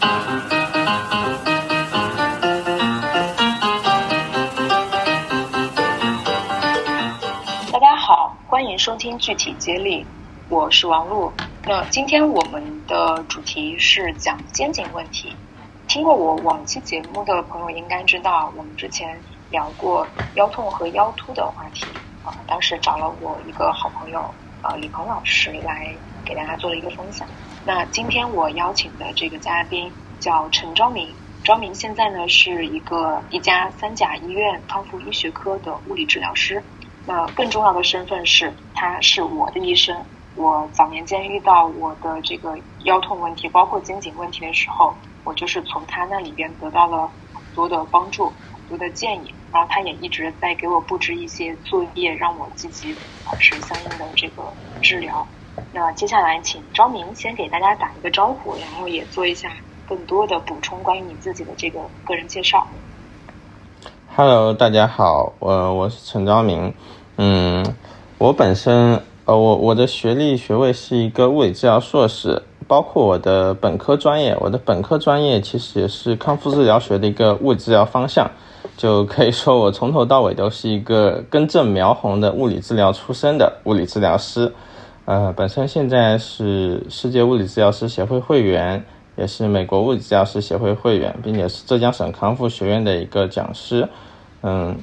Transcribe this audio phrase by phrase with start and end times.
[0.00, 0.08] 大
[7.78, 10.06] 家好，欢迎收听具体接力，
[10.48, 11.30] 我是王璐。
[11.64, 15.36] 那今天我们的主题是讲肩颈问题。
[15.86, 19.20] 听过我往期节目的朋友应该知道，我们之前
[19.50, 21.84] 聊过腰痛和腰突的话题
[22.24, 22.32] 啊。
[22.46, 24.24] 当时找了我一个好朋友
[24.62, 25.94] 呃李鹏老师来
[26.24, 27.28] 给大家做了一个分享。
[27.62, 31.14] 那今天我邀请的这个嘉宾叫陈昭明，
[31.44, 36.64] 昭明现在呢是一个一家三甲医院康复医学科的物理治疗师。
[37.04, 40.06] 那更重要的身份是，他是我的医生。
[40.34, 49.34] 我早年间遇到我的这个腰痛问题，包括肩颈问题的时候，我就是从他那里边得到了很多的帮助、很多的建议。
[49.52, 55.28] 然后他也一直在给我布置一些作业，让我积极完成相应的这个治疗。
[55.72, 59.50] 那接下来请昭明先给大家打一个招呼，然后也做一下
[59.88, 62.66] 更多的补充关于你自己的这个个人介绍。
[64.16, 66.74] Hello，大家好，我我是陈昭明。
[67.16, 67.64] 嗯，
[68.18, 78.28] 我本身呃，我我的学历学位是一个物理治疗硕士，包括我的本科专业，我的本科专业其实也是康复治疗学的一个物理治疗方向，
[78.76, 84.52] 就可以说我从头到尾都是一个根正苗红的物理治疗出身的物理治疗师。
[85.10, 88.84] 呃，本身现在是世界物理治疗师协会会员，
[89.16, 93.88] 也是美国物理治疗师协会会员，并且是浙江省康复学院的一个讲师。
[94.42, 94.76] 嗯。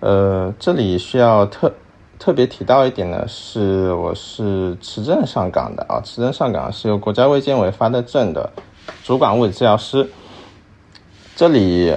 [0.00, 1.70] 呃，这里需要特
[2.18, 8.50] 特别提到一点呢，是我是持证上岗的啊，持证上岗是由国家卫健委发的证的
[9.04, 10.08] 主管物理治疗师。
[11.36, 11.94] 这里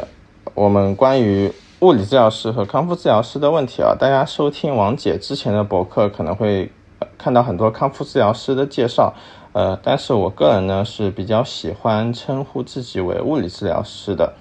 [0.53, 1.49] 我们关于
[1.81, 6.71] 物理治疗师和康复治疗师的问题啊，大家收听王姐之前的博客可能会
[7.17, 9.13] 看到很多康复治疗师的介绍，
[9.51, 14.33] 呃，但是我个人呢是比较喜欢称呼自己为物理治疗师的。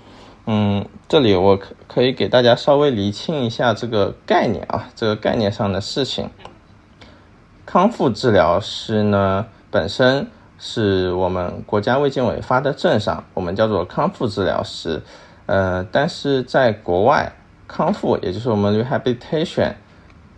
[0.46, 6.30] 嗯，这里我可可以给大家稍微厘清一下这个概念啊，这个概念上的事情。
[7.67, 15.02] 康复治疗师呢，本身是我们国家卫健委发的证上，我们叫做康复治疗师。
[15.46, 17.32] 呃，但是在国外，
[17.66, 19.72] 康复也就是我们 rehabilitation，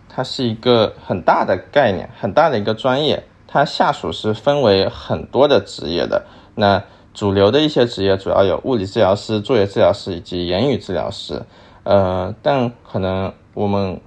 [0.09, 6.25] 它是一个很大的概念，很大的一个专业，它下属是分为很多的职业的。
[6.55, 11.41] 那主流的一些职业主要有物理治疗师、作业治疗师以及言语治疗师，
[11.83, 13.99] 呃，但可能我们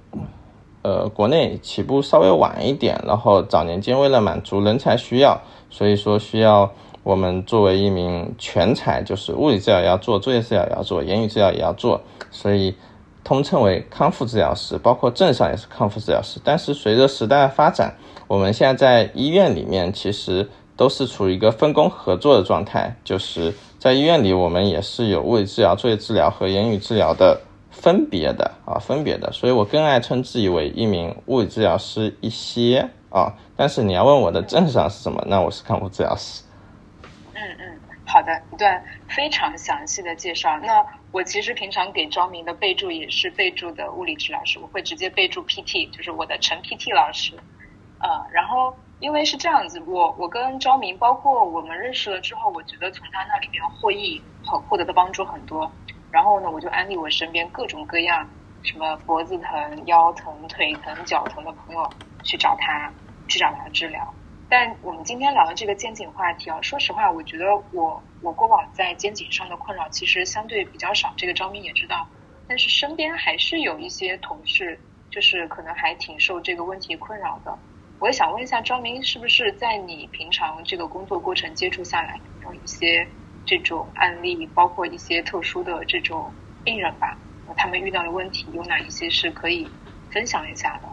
[0.81, 6.71] 呃国内起步稍微晚一点，然后早年间为了满足人才需要，所以说需要
[7.03, 12.75] 我们作为一名全才，就是物理治疗也要做，作业治疗也要做，言语治疗也要做，所以
[13.23, 16.39] 通称为康复治疗师，包括证上也是康复治疗师。
[16.43, 17.95] 但是随着时代的发展，
[18.27, 20.49] 我们现在在医院里面其实。
[20.77, 27.39] 都是处于一个分工合作的状态，就是在医院里，我们也是有物理治疗、作业治疗和言语治疗的
[27.69, 29.31] 分别的啊，分别的。
[29.31, 33.31] 所以我更爱称自己为一名物理治疗师一些啊。
[33.55, 36.41] 但是你要问我的证上是什么，那我是康复治疗师。
[38.11, 40.59] 好的，一段非常详细的介绍。
[40.59, 47.35] 那我其实平常给招明的备注也是备注的物理治疗师，我会直接备注 PT，就是我的陈 PT 老师。
[47.99, 48.75] 呃，然后。
[49.01, 55.71] 因为是这样子，我我跟昭明，包括我们认识了之后，我觉得从他那里面获益很获得的帮助很多。
[56.11, 58.29] 然后呢，我就安利我身边各种各样，
[58.61, 61.89] 什么脖子疼、腰疼、腿疼、脚疼的朋友
[62.23, 62.93] 去找他，
[63.27, 64.13] 去找他治疗。
[64.51, 72.09] 但我们今天聊的这个肩颈话题啊，说实话，我觉得我我过往在肩颈上的困扰其实相对比较少，这个张明也知道。
[72.47, 77.57] 但是身边还是有一些同事，就是可能还挺受这个问题困扰的。
[77.97, 83.07] 我也想问一下张明，是不是在你平常这个工作过程接触下来，有一些
[83.45, 87.23] 这种案例，包括一些特殊的这种病人吧？
[87.55, 89.77] 他们遇到的问题有哪一些是可以
[90.09, 90.89] 分享一下的？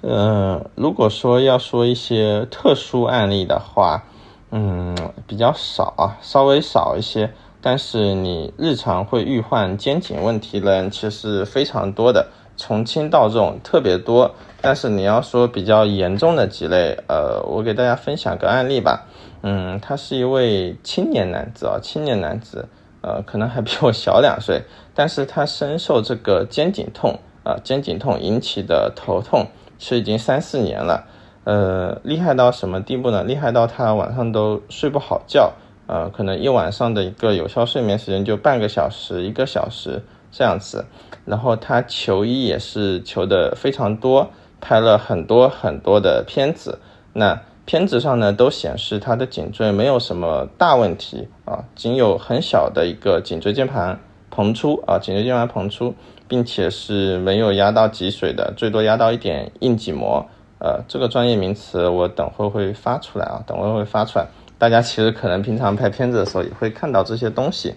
[0.00, 4.04] 呃，如果说要说一些特殊案例的话，
[4.50, 7.30] 嗯，比较少啊，稍微少一些。
[7.60, 14.32] 但是你日常会遇患肩颈问题的人，其实非常多的，从轻到重特别多。
[14.60, 19.06] 但是你要说比较严重的几类，呃，我给大家分享个案例吧。
[19.42, 22.68] 嗯，他是一位青年男子啊，青年男子，
[23.00, 24.62] 呃，可能还比我小两岁，
[24.94, 29.46] 但是他深受这个肩颈痛啊，肩颈痛引起的头痛，
[29.78, 31.06] 是已经三四年了。
[31.44, 33.24] 呃，厉害到什么地步呢？
[33.24, 35.52] 厉害到他晚上都睡不好觉，
[35.86, 40.84] 呃，可能一晚上的一个有效睡眠时间就半个小时、一个小时这样子。
[41.24, 44.30] 然后他求医也是求的非常多。
[44.60, 46.80] 拍了很多很多的片子，
[47.12, 54.00] 那片子上呢都显示他的颈椎没有什么大问题啊，仅有很小的一个颈椎间盘
[54.34, 55.94] 膨出啊，颈椎间盘膨出，
[56.28, 60.24] 并且是没有压到脊髓的，最多压到一点硬脊膜。
[60.60, 64.26] 呃，这个专业名词我等会会发出来啊，等会会发出来。
[64.58, 67.74] 大家其实可能平常拍片子的时候也会看到这些东西。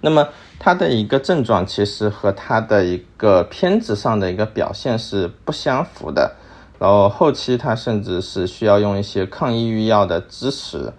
[0.00, 0.28] 那么
[0.58, 6.36] 它的一个症状其实和它的一个片子上的一个表现是不相符的。
[6.78, 10.90] 然后后期他甚至是需要用一些抗抑郁药的支持，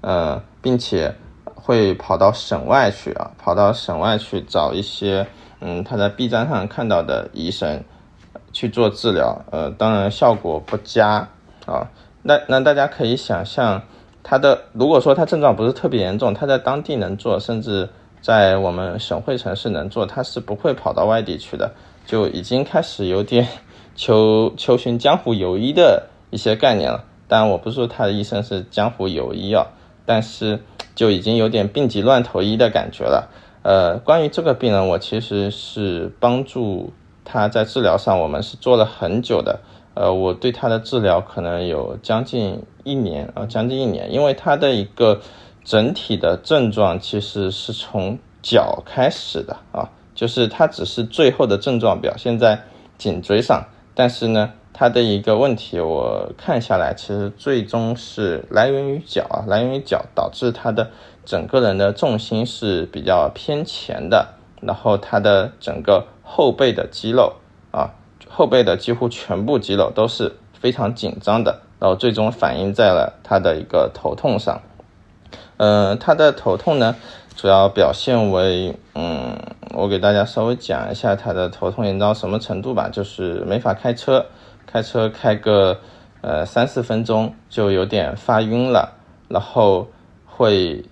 [0.00, 1.14] 呃，并且
[1.54, 5.24] 会跑到省外去啊，跑到省外去找一些
[5.60, 7.82] 嗯他在 B 站上看到的医生
[8.52, 11.28] 去做治疗，呃，当然效果不佳
[11.66, 11.88] 啊。
[12.22, 13.82] 那那大家可以想象，
[14.22, 17.88] 他的如果说他症状不是特别严重，他在当地能做，甚至
[18.20, 21.72] 在我们省会城市能做，他是不会跑到外地去的，
[22.06, 23.46] 就已经开始有点。
[23.96, 29.66] 求求寻江湖游医的一些概念了，当然我不是说他的医生是江湖游医啊，
[30.06, 30.58] 但是
[30.94, 33.28] 就已经有点病急乱投医的感觉了。
[33.62, 36.92] 呃，关于这个病人，我其实是帮助
[37.24, 39.60] 他在治疗上，我们是做了很久的。
[39.92, 45.20] 呃，我对他的治疗可能有将近一年啊，将近一年，因为他的一个
[45.62, 52.62] 整体的症状其实是从脚开始的啊，就是他只是最后的症状表现在
[52.96, 53.66] 颈椎上。
[53.94, 60.90] 但是呢，他的一个问题，我看下来，其实最终是来源于脚啊，来源于脚，导致他的
[61.24, 67.34] 整个人的重心是比较偏前的，然后他的整个后背的肌肉
[67.70, 67.90] 啊，
[68.28, 74.60] 后背的几乎全部肌肉都是非常紧张的，然后最终反映在了他的一个头痛上。
[75.58, 76.96] 嗯，他的头痛呢，
[77.36, 79.38] 主要表现为，嗯，
[79.74, 84.26] 我给大家稍微讲一下他的头痛严重到什么程度吧，就是没法开车，
[84.66, 85.78] 开车开个
[86.22, 88.94] 呃三四分钟就有点发晕了，
[89.28, 89.88] 然后
[90.24, 90.82] 会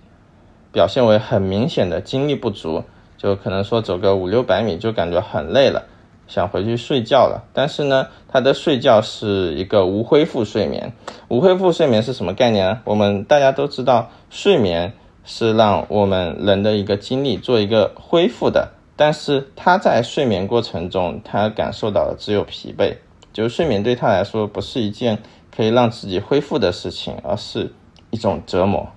[0.71, 2.83] 表现为很明显的精力不足，
[3.17, 5.85] 就可能说走个五六百米就感觉很累了。
[6.27, 10.93] 想回去睡觉了，但是呢，他的睡觉是一个无恢复睡眠。
[11.27, 12.81] 无恢复睡眠是什么概念呢？
[12.83, 14.93] 我们大家都知道，睡眠
[15.25, 22.97] 是让我们人的一个精力做一个恢复的，但是他在睡眠过程中，他感受到的只有疲惫，
[23.33, 25.17] 就是睡眠对他来说不是一件
[25.55, 27.73] 可以让自己恢复的事情，而是
[28.11, 28.87] 一种折磨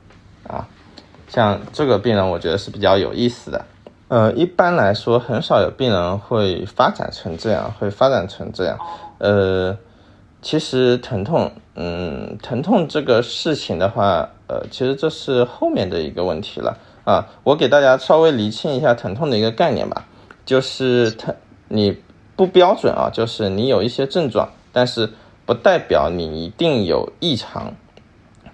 [0.47, 0.69] 啊。
[1.33, 3.65] 像这个病人，我觉得是比较有意思的。
[4.09, 8.79] 呃，一般来说，很少有病人会发展成这样，会发展成这样。
[9.17, 9.75] 呃，
[10.43, 17.27] 其实疼痛，嗯，疼痛这个事情的话，呃，其实这是后面的一个问题了啊。
[17.45, 20.05] 我给大家稍微厘清一下疼痛的一个概念吧，
[20.45, 21.35] 就是疼，
[21.69, 21.97] 你
[22.37, 25.09] 不标准啊，就是你有一些症状，但是
[25.47, 27.73] 不代表你一定有异常。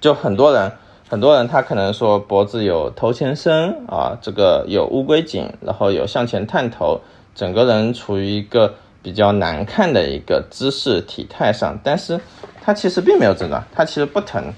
[0.01, 0.71] 就很多人。
[1.11, 7.01] 很多人他可能说脖子有头前伸啊，这个有乌龟颈，然后有向前探头，
[7.35, 12.21] 整个人处于一个比较难看的一个姿势体态上，但是
[12.61, 14.53] 他其实并没有症状，他其实不疼。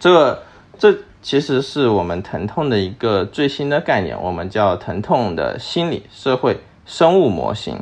[0.00, 0.42] 这
[0.78, 7.78] 这其实是我们疼痛的一个最新的概念，我们叫疼痛的心理、社会、生物模型。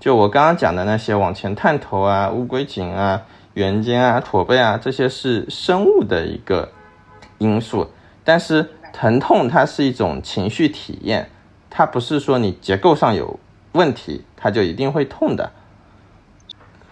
[0.00, 3.20] 就我刚刚讲的那些往前探头啊、乌龟颈啊、
[3.52, 6.70] 圆肩啊、驼背啊，这些是生物的一个。
[7.42, 7.88] 因素，
[8.24, 11.28] 但是疼痛它是一种情绪体验，
[11.68, 13.38] 它不是说你结构上有
[13.72, 15.50] 问题，它就一定会痛的。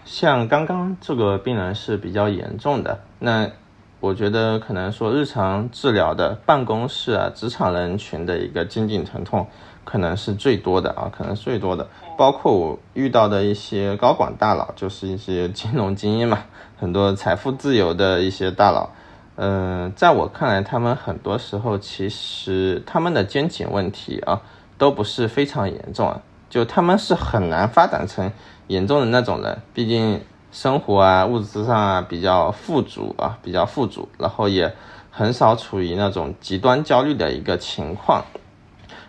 [0.03, 3.49] 像刚刚这个病人是比较严重的，那
[3.99, 9.47] 我觉得可能说日常治疗的办公室啊、职场人群的一个肩颈疼痛
[9.85, 16.39] 可能是最多的啊，可能是最多的，包括我遇到的一些高管大佬，就是一些金融精英嘛，
[16.77, 18.89] 很多财富自由的一些大佬。
[19.43, 24.39] 嗯，在我看来，他们很多时候其实他们的肩颈问题啊，
[24.77, 28.31] 都不是非常严重啊，就他们是很难发展成
[28.67, 30.21] 严重的那种人，毕竟
[30.51, 34.71] 生活啊、物质上啊比较富足啊，比较富足，然后也
[35.09, 38.23] 很少处于那种极端焦虑的一个情况。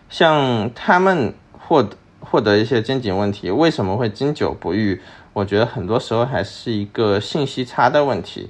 [0.08, 5.02] 像他们获得获得一些肩颈问题，为什么会经久不愈？
[5.34, 8.48] 我觉得很多时候还是一个信息差的问题。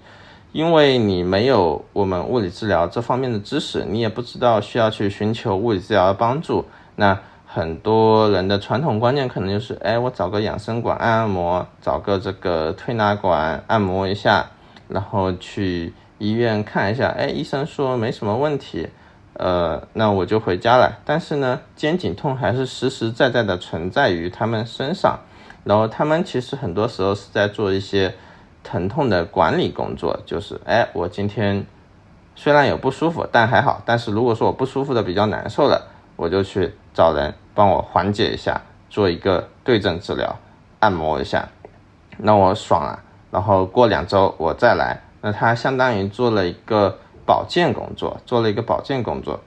[0.52, 6.66] 因为你没有我们物理治疗这方面的知识，你也不知道需要去寻求物理治疗的帮助。
[6.96, 14.50] 那很多人的传统观念可能就是，哎，我找个养生馆按按摩，找个这个推拿馆按摩一下，
[14.88, 18.86] 然后去医院看一下，哎，医生说没什么问题，
[19.32, 20.98] 呃，那我就回家了。
[21.06, 25.18] 但是呢，肩颈痛还是实实在在的存在于他们身上，
[25.64, 28.14] 然后他们其实很多时候是在做一些。
[28.62, 31.66] 疼痛的管理工作，就是哎，我今天
[32.34, 33.82] 虽然有不舒服，但还好。
[33.84, 40.38] 但是如果说我不舒服的比较难受了，我就去找人帮我缓解一下，做一个对症治疗，
[40.78, 41.48] 按摩一下，
[42.18, 43.02] 那我爽了。
[43.30, 49.40] 然后过两周我再来，那他相当于做了一个保健工作，做了一个保健工作。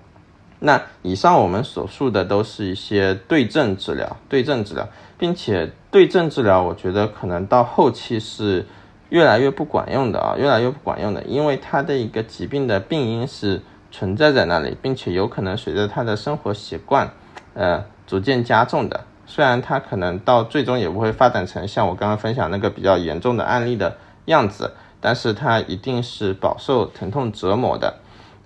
[0.60, 8.65] 那以上我们所述的都是一些对症治疗，对症治疗，并且对症治疗，我觉得可能到后期是。
[9.10, 17.12] 越来越不管用的啊，越来越不管用的，因为他的一个疾病的病因是存在在那里，并且有可能随着他的生活习惯，
[17.54, 19.06] 呃，逐渐加重的。
[19.28, 23.96] 虽然他可能到最终也不会发展成像我刚刚分享那个比较严重的案例的
[24.26, 27.96] 样子，但是他一定是饱受疼痛折磨的。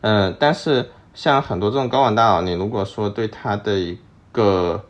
[0.01, 3.97] 嗯，但是像很多这种睾丸大脑，你如果说对他的一
[4.31, 4.83] 个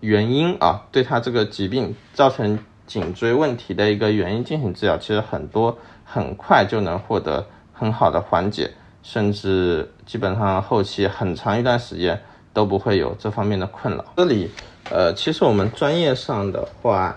[0.00, 2.58] 原因啊，对他这个疾病造成。
[2.92, 8.70] 颈椎问题的一个原因进行治疗，其实很多很快就能获得很好的缓解，
[9.02, 12.20] 甚至基本上后期很长一段时间
[12.52, 14.04] 都不会有这方面的困扰。
[14.18, 14.50] 这里，
[14.90, 17.16] 呃，其实我们专业上的话，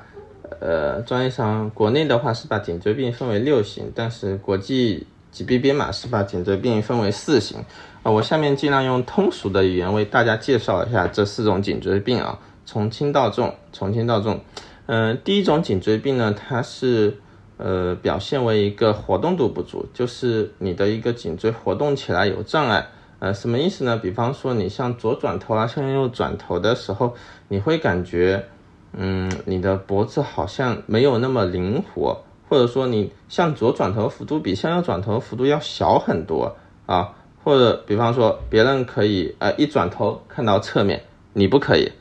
[0.62, 7.58] 呃，专业上国内的话是把颈椎病分为六型，但是国际疾病编码是把颈椎病分为四型。
[8.02, 14.40] 啊，我下面尽量用通俗的语言为大家介绍一下这四种颈椎病啊，从轻到重，从轻到重。
[14.88, 17.18] 嗯，第一种颈椎病呢，它是
[17.58, 22.88] 呃表现为一个活动度不足，就是你的一个颈椎活动起来有障碍。
[23.18, 23.98] 呃，什么意思呢？
[23.98, 27.16] 比方说你向左转头啊，向右转头的时候，
[27.48, 28.46] 你会感觉，
[28.94, 41.02] 嗯，你的脖子好像没有那么灵活，或者说你向左转头幅度比向右转头幅度要小很多啊，或者比方说别人可以呃一转头看到侧面，
[41.34, 41.92] 你不可以，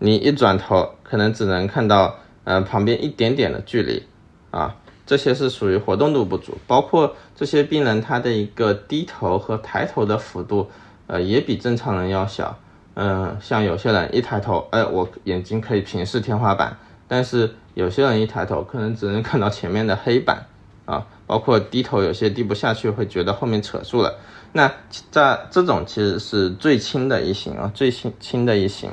[0.00, 2.16] 你一转头可能只能看到。
[2.44, 4.02] 呃，旁边一点点的距离，
[4.50, 4.74] 啊，
[5.06, 10.68] 这些是属于活动度不足，包括这些病人他的一个低头和抬头的幅度，
[11.06, 12.58] 呃，也比正常人要小。
[12.94, 20.46] 嗯，像有些人一抬头，哎，我眼睛可以平视天花板，但是有些人一抬头，可能只能看到前面的黑板，
[20.84, 24.18] 啊，包括低头有些低不下去，会觉得后面扯住了。
[24.52, 24.70] 那
[25.12, 28.90] 在这种其实是最轻的一型啊，最轻轻的一型，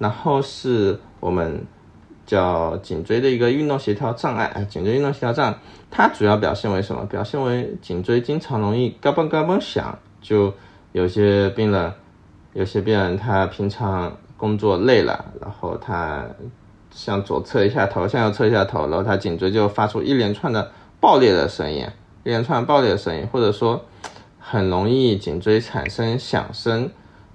[0.00, 1.64] 然后是我们。
[2.30, 5.58] 叫颈椎的一个运动协调障碍啊，颈椎运动协调障碍，
[5.90, 7.04] 它主要表现为什么？
[7.06, 10.54] 表现为颈椎经常容易嘎嘣嘎嘣响，就
[10.92, 11.92] 有些病人，
[12.52, 16.24] 有些病人他平常工作累了，然后他
[16.92, 20.70] 向左侧一下头，向右侧一下头，然后他颈椎就发出一连串的
[21.00, 21.84] 爆裂的声音，
[22.22, 23.84] 一连串爆裂的声音，或者说
[24.38, 26.88] 很容易颈椎产生响声，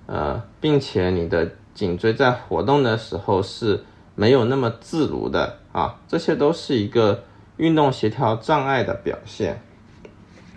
[0.05, 3.83] 呃，并且你的颈椎在活动的时候是。
[4.15, 7.23] 没有那么自如的啊，这些都是一个
[7.57, 9.61] 运动协调障碍的表现，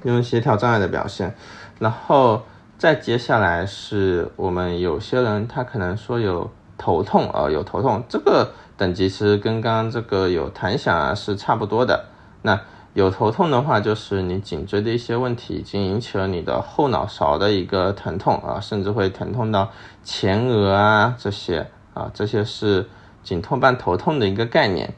[0.05, 1.35] 运动协调障碍的表现。
[1.81, 2.43] 然后
[2.79, 12.05] 再接下来是我们有些人他可能说有头痛啊，有头痛，这个等级其实跟刚刚这个有弹响啊是差不多的。
[12.43, 12.61] 那
[12.95, 19.71] 有头痛的话，就是你颈椎的一些问题已经引起了你的后脑勺的一个疼痛啊，甚至会疼痛到
[20.05, 22.89] 前额啊这些啊，这些是。
[23.23, 24.95] 颈痛伴头痛的一个概念，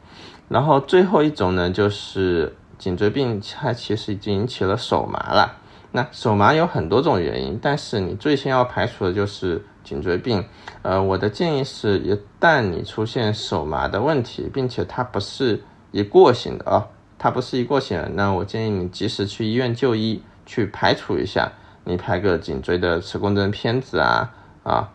[0.49, 5.57] 然后最后一种呢，就是颈椎病，它其实已经引起了手麻了。
[5.93, 10.45] 那手麻有很多种原因，但是你最先要排除的就是颈椎病。
[10.83, 15.61] 呃，我的建议是，一旦你出现手麻的问题，并且它不是
[15.91, 16.87] 一过性的啊，
[17.19, 21.51] 它不是一过性的，那我建议你及时去医院就医，去排除一下，
[21.83, 24.89] 你拍个颈椎的磁共振片子啊，啊。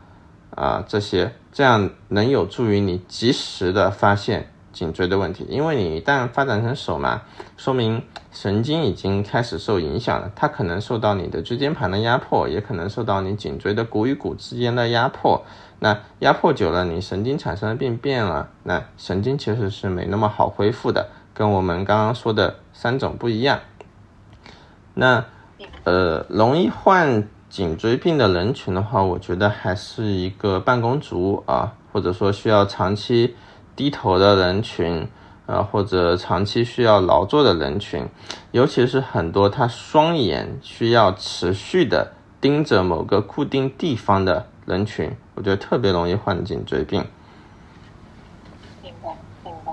[0.55, 7.21] 啊，这些这样能有助于你及时的发现颈椎的问题，因为你一旦发展成手麻，
[7.57, 15.43] 说明神经已经开始受影响了，它可能受到你的椎间盘的压迫，也可能受到你颈椎的骨与骨之间的压迫。
[15.79, 23.59] 那压迫久了，你神经产生的病变了，那神经其实是没那么好恢复的，跟我们刚刚说的三种不一样。
[24.93, 25.25] 那
[25.83, 27.27] 呃，容易患。
[27.55, 33.33] 颈椎病的人群的话，我觉得还是一个办公族啊，或者说需要长期
[33.77, 35.07] 低头的人群，
[35.45, 38.05] 啊，或者长期需要劳作的人群，
[38.51, 47.05] 尤其是很多他双眼需要持续的盯着某个固定地方的人群，我觉得特别容易患颈椎病。
[48.83, 49.71] 明白，明白，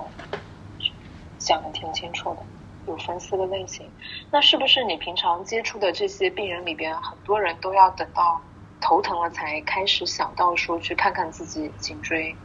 [1.37, 2.37] 讲的挺清楚的。
[2.85, 3.89] 有分四个类型，
[4.31, 8.41] 那是不是你平常接触的这些病人里边，很多人都要等到
[8.81, 12.35] 头疼了才开始想到说去看看自己颈椎，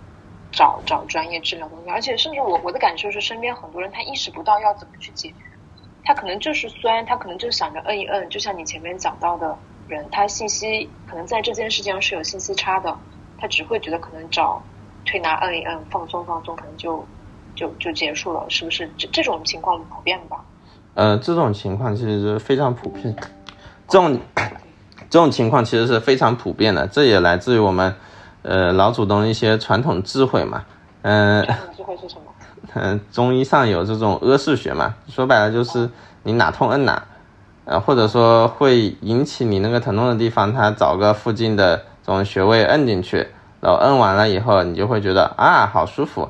[0.52, 5.34] 找找专业治疗东西，而且甚至我我的感受是，身边很多人他意识不到要怎么去解决，
[6.04, 12.96] 他可能就是酸，他可能就想着摁一摁，就像你前面讲到的人，他信息可能在这件事情上是有信息差的，
[13.36, 14.62] 他只会觉得可能找
[15.04, 17.08] 推拿摁一摁，放松放松，可能就
[17.58, 18.88] 就就结束了，是不是？
[18.96, 20.36] 这这种情况普遍吧？
[20.94, 23.16] 呃，这种情况其实是非常普遍，
[23.88, 24.16] 这种
[25.10, 27.92] 这种情况其实是非常普遍的，这也来自于我们
[28.42, 30.64] 呃老祖宗一些传统智慧嘛，
[31.02, 31.44] 嗯。
[31.76, 32.32] 智慧是什么？
[32.74, 35.90] 嗯， 中医上有这种阿是穴嘛，说白了就是
[36.22, 37.02] 你哪痛摁哪，
[37.64, 43.26] 呃，或者说会引起你那个疼痛的地方，它找个附近的这种穴位摁进去，
[43.60, 46.28] 然后摁完了以后，你就会觉得啊好舒服。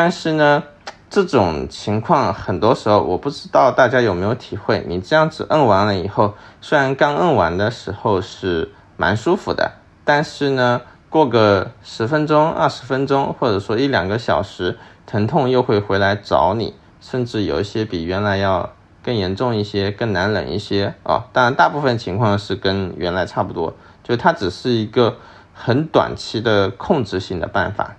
[0.00, 0.62] 但是呢，
[1.10, 9.72] 这种情况很多时候我不知道大家有没有体会，你这样子摁完了以后，虽然刚摁完的时候是蛮舒服的，
[10.04, 14.78] 但是呢，过个十分钟、二十分钟，或者说一两个小时。
[15.04, 21.24] 疼痛又会回来找你，甚至有一些比原来要更严重一些、更难忍一些啊。
[21.32, 23.74] 当然，大部分情况是跟原来差不多，
[24.04, 25.16] 就它只是一个
[25.52, 27.96] 很短期的控制性的办法。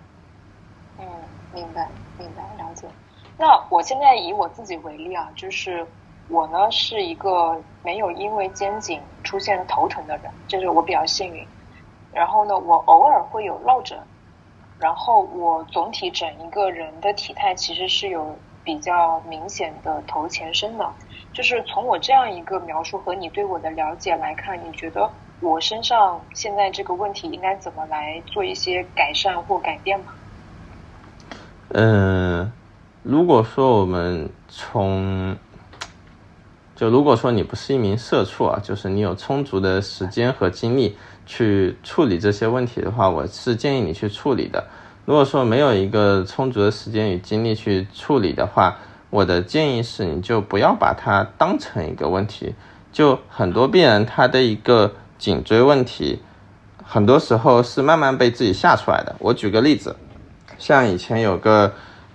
[0.99, 1.05] 嗯，
[1.51, 1.89] 明白，
[2.19, 2.87] 明白，了解。
[3.39, 5.87] 那我现在以我自己为例啊，就是
[6.27, 11.47] 我呢是一个没有因为肩颈出现头疼的人，这是我比较幸运。
[12.11, 13.97] 然后呢，我偶尔会有落枕。
[14.77, 20.89] 然后我总体整一个人的体态其实是有比较明显的头前伸的，
[21.33, 25.09] 就是从我这样一个描述和你对我的了解来看，你觉得
[25.41, 30.13] 我身上现在这个问题应该怎么来做一些改善或改变吗？
[31.69, 32.51] 嗯，
[33.03, 35.35] 如果说我们从，
[36.75, 40.95] 就如果说你不是一名社畜啊，就是你有充足的时间和精力。
[41.31, 44.65] 去处理这些问题的话，我是建议你去处理的。
[45.05, 48.79] 如果说没有一个充足的时间与精力去处理的话，
[49.11, 52.55] 我的建议是，你就不要把它当成一个问题。
[52.91, 56.19] 就很多病人他的一个颈椎问题，
[56.83, 59.15] 很多时候是慢慢被自己吓出来的。
[59.19, 59.95] 我举个例子，
[60.57, 61.71] 像以前有个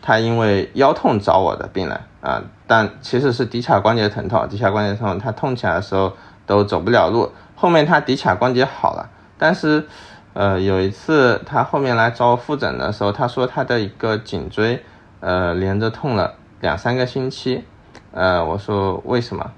[0.06, 6.12] 他因为腰痛找我的病人啊，但其实是骶髂关节疼痛，骶髂关节痛，他痛起来的时候
[6.44, 7.32] 都走不了路。
[7.54, 9.86] 后面他骶髂关节好了，但是，
[10.34, 14.84] 呃，有一次他后面来找我复诊的时候，他说他的一个颈椎，
[15.20, 17.64] 呃，连着痛了两三个星期，
[18.12, 19.52] 呃，我说为什么？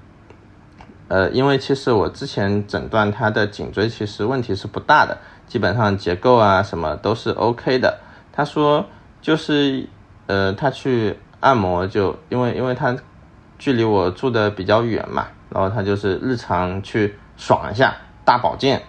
[1.09, 7.97] 呃，因为其实我之前诊断他的颈椎其实问题是不大的，基本上结构啊什么都是 OK 的。
[8.31, 8.85] 他说
[9.21, 9.89] 就是，
[10.27, 12.95] 呃，他去按摩就因为因为他
[13.57, 17.17] 距离我住的比较远嘛，然后他就是日常去。
[17.39, 18.81] 爽一下大保健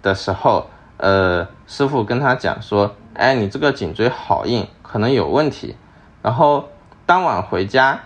[0.00, 5.76] 的时候，呃，师傅跟他讲说，哎，你这个颈椎好硬，可能有问题。
[6.22, 6.66] 然后
[7.04, 8.00] 当晚回家，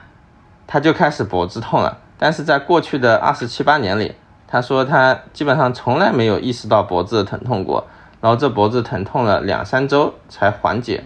[0.66, 1.96] 他就开始脖子痛了。
[2.18, 4.16] 但是在过去的二十七八年里，
[4.48, 7.86] 他说他基本上从来没有意识到脖子疼痛过。
[8.20, 11.04] 然后这脖子疼痛了两三周才缓解。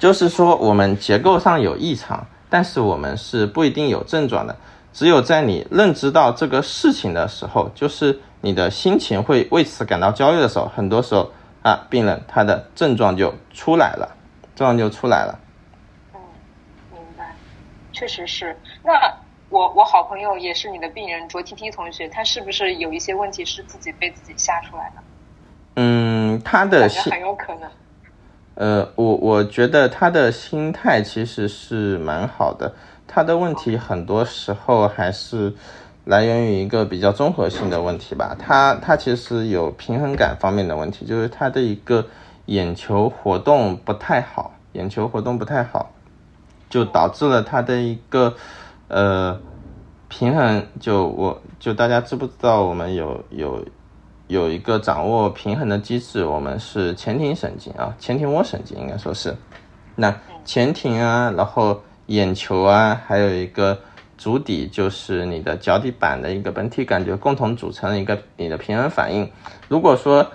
[0.00, 4.56] 就是说我们结构上有异常，但是我们是不一定有症状的。
[4.94, 11.30] 只有在你认知到这个事情的时候，就是你的心情会为此感到焦虑的时候，很多时候
[11.62, 14.16] 啊，病人他的症状就出来了，
[14.56, 15.38] 症状就出来了。
[16.14, 16.20] 嗯，
[16.92, 17.34] 明白，
[17.92, 18.58] 确实是。
[18.82, 18.92] 那
[19.50, 25.02] 我我好朋友也是你的病人卓 T T 同学，他是不是有一些问题是自己被自己吓出来的？
[25.76, 27.70] 嗯，他的心很有可能。
[28.60, 32.70] 呃，我我觉得他的心态其实是蛮好的。
[33.08, 35.50] 他的问题很多时候还是
[36.04, 38.36] 来源于一个比较综合性的问题吧。
[38.38, 42.04] 他他其实有平衡感方面的问题，就是他的一个
[42.46, 45.90] 眼球活动不太好，眼球活动不太好，
[46.68, 48.34] 就导致了他的一个
[48.88, 49.40] 呃
[50.08, 50.66] 平衡。
[50.78, 53.64] 就我就大家知不知道我们有有
[54.30, 56.24] 有一个掌握平衡的机制？
[56.24, 59.36] 我们是前庭神经啊，前庭窝神经应该说是
[59.96, 60.14] 那
[60.44, 61.80] 前庭啊，然后。
[62.10, 63.78] 眼球啊，还有一个
[64.18, 69.30] 足底，就是你的脚底板的一个本体感觉，共同组成了一个你的平衡反应。
[69.68, 70.26] 如果说，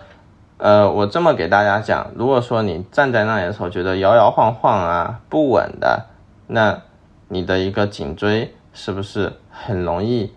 [0.55, 6.05] 呃，我这么给大家讲，如果说你站在那里的时候觉得摇摇晃晃啊，不稳的，
[6.47, 6.81] 那
[7.27, 10.31] 你的一个颈椎是不是很容易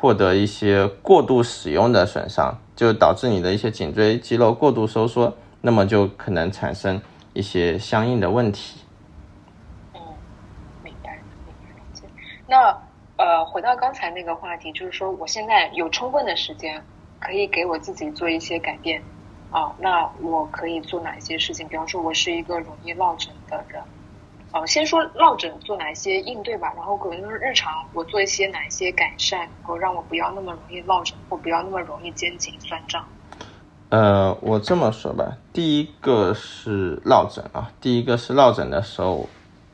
[0.00, 7.00] 获得一些过度使用的损伤，就导致你的一些颈椎肌肉过度收缩，那么就可能产生
[7.32, 8.80] 一些相应的问题。
[9.94, 10.00] 嗯，
[10.84, 12.08] 明白，明白
[12.46, 12.78] 那
[13.16, 16.80] 呃，回到刚才那个话题，就是说，我现在有充分的时间，
[17.18, 19.02] 可以给我自己做一些改变
[19.50, 19.74] 啊。
[19.80, 21.66] 那我可以做哪些事情？
[21.66, 23.82] 比方说，我是一个容易落枕的人，
[24.50, 33.04] 呃，先说落枕做哪些应对吧，然后可能就是日常我做一些哪一些改善，能够让我不要那么容易落枕，或不要那么容易肩颈酸胀。
[33.90, 39.28] 呃，我这么说吧，第一个是落枕啊，第一个是落枕的时候，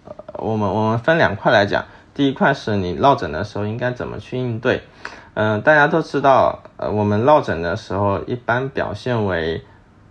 [0.05, 4.83] 呃，我们我们分两块来讲，第一块是你落枕的时候应该怎么去应对。
[5.35, 9.65] 嗯，大家都知道，呃，我们落枕的时候一般表现为，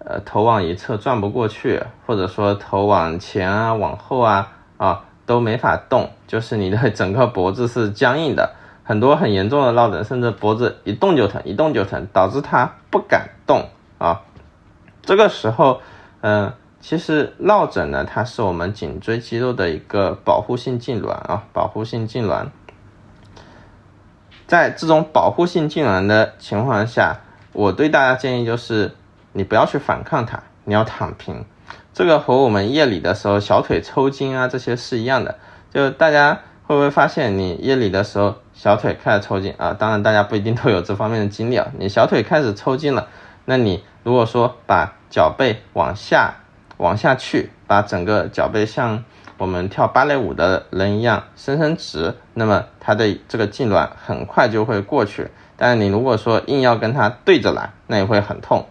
[0.06, 8.56] 呃，头往一侧转不过去，或者说头往前啊、往后啊啊都没法动， 就是你的整个脖子是僵硬的。
[8.86, 13.70] 很多很严重的落枕，甚至脖子一动就疼，一动就疼，导致他不敢动。
[13.98, 14.22] 啊，
[15.02, 15.80] 这个时候，
[16.20, 22.48] 嗯，其实落枕呢，它是我们颈椎肌肉的一个保护性痉挛啊，保护性痉挛。
[24.46, 27.22] 在这种保护性痉挛的情况下，
[27.54, 28.94] 我对大家建议就是，
[29.34, 31.44] 你不要去反抗它，你要躺平。
[31.94, 35.36] 这个和我们夜里的时候小腿抽筋啊这些是一样的。
[35.74, 39.76] 就大家会不会发现，你夜里的时候小腿开始抽筋啊？
[39.78, 41.68] 当然，大家不一定都有这方面的经历啊。
[41.78, 43.08] 你小腿开始抽筋了，
[43.46, 43.84] 那你。
[44.04, 46.34] 如果说把脚背往下
[46.76, 49.02] 往下去，把整个脚背像
[49.38, 55.32] 我们跳芭蕾舞的人一样伸伸直，那么它的这个痉挛很快就会过去。
[55.56, 58.66] 但是你如果说硬要跟它对着来，那也会很痛。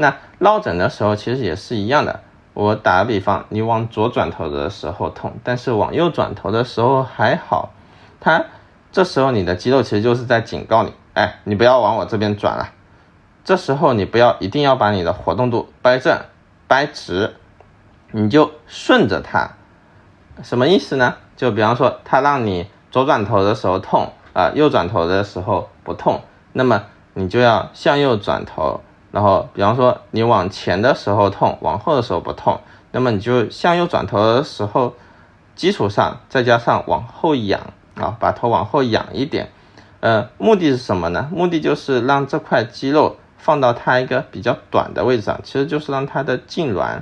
[0.00, 2.20] 那落枕的时候其实也是一样的。
[2.54, 7.70] 我打个比方，你往左转头的时候痛，但是往右转头的时候还好。
[8.20, 8.44] 它
[8.92, 12.70] 这时候你的肌肉其实就是在警告你，哎，你不要往我这边转了。
[13.44, 16.16] 这时候你不要一定要把你的活动度掰正、
[16.68, 17.34] 掰直，
[18.12, 19.50] 你就顺着它。
[20.44, 21.16] 什么意思呢？
[21.36, 26.20] 就比方说，它让你左转头的时候痛啊，右转头的时候不痛，
[26.52, 26.84] 那么
[27.14, 28.80] 你就要向右转头。
[29.10, 32.60] 然后，比方说你往前的时候痛，往后的时候不痛，
[32.92, 34.94] 那么你就向右转头的时候，
[35.54, 37.60] 基础上再加上往后仰
[37.94, 39.50] 啊，把头往后仰一点。
[40.00, 41.28] 呃，目的是什么呢？
[41.32, 43.16] 目的就是让这块肌肉。
[43.40, 46.98] 放到它一个比较短的位置上，其实就是让它的痉挛，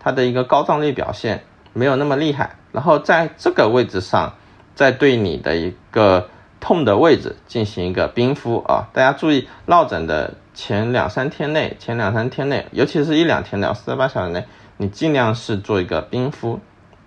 [0.00, 2.56] 它的一个高张力表现没有那么厉害。
[2.72, 4.34] 然后在这个位置上，
[4.74, 6.28] 再对你的一个
[6.60, 8.88] 痛的位置进行一个冰敷啊。
[8.92, 14.44] 大家注意，落枕的前两三天内，前两三天内，尤其是一两天内，四十八小时内，
[14.78, 16.58] 你尽量是做一个冰敷，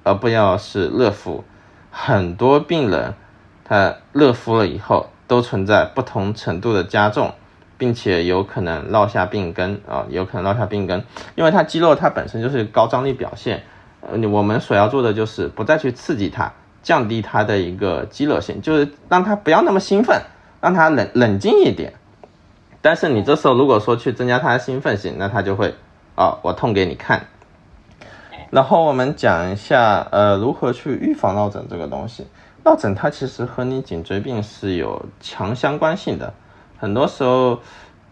[0.03, 1.43] 而不要是热敷。
[1.91, 3.15] 很多病人
[3.65, 7.33] 他热敷了以后，都存在不同程度的加重。
[7.79, 11.01] 并且有可能落下病根啊，有可能落下病根，
[11.35, 13.63] 因为它肌肉它本身就是高张力表现，
[14.01, 16.51] 呃，我们所要做的就是不再去刺激它，
[16.83, 20.21] 降低它的一个肌肉性，就是让它不要那么兴奋，
[20.59, 21.93] 让它冷冷静一点。
[22.81, 25.73] 但是你这时候如果说去增加它的兴奋性，那它就会
[26.15, 27.27] 啊，我痛给你看。
[28.51, 32.25] 然后我们讲一下呃，如何去预防落枕这个东西。
[32.63, 36.33] 落枕它其实和你颈椎病是有强相关性的。
[36.77, 37.59] 很多时候，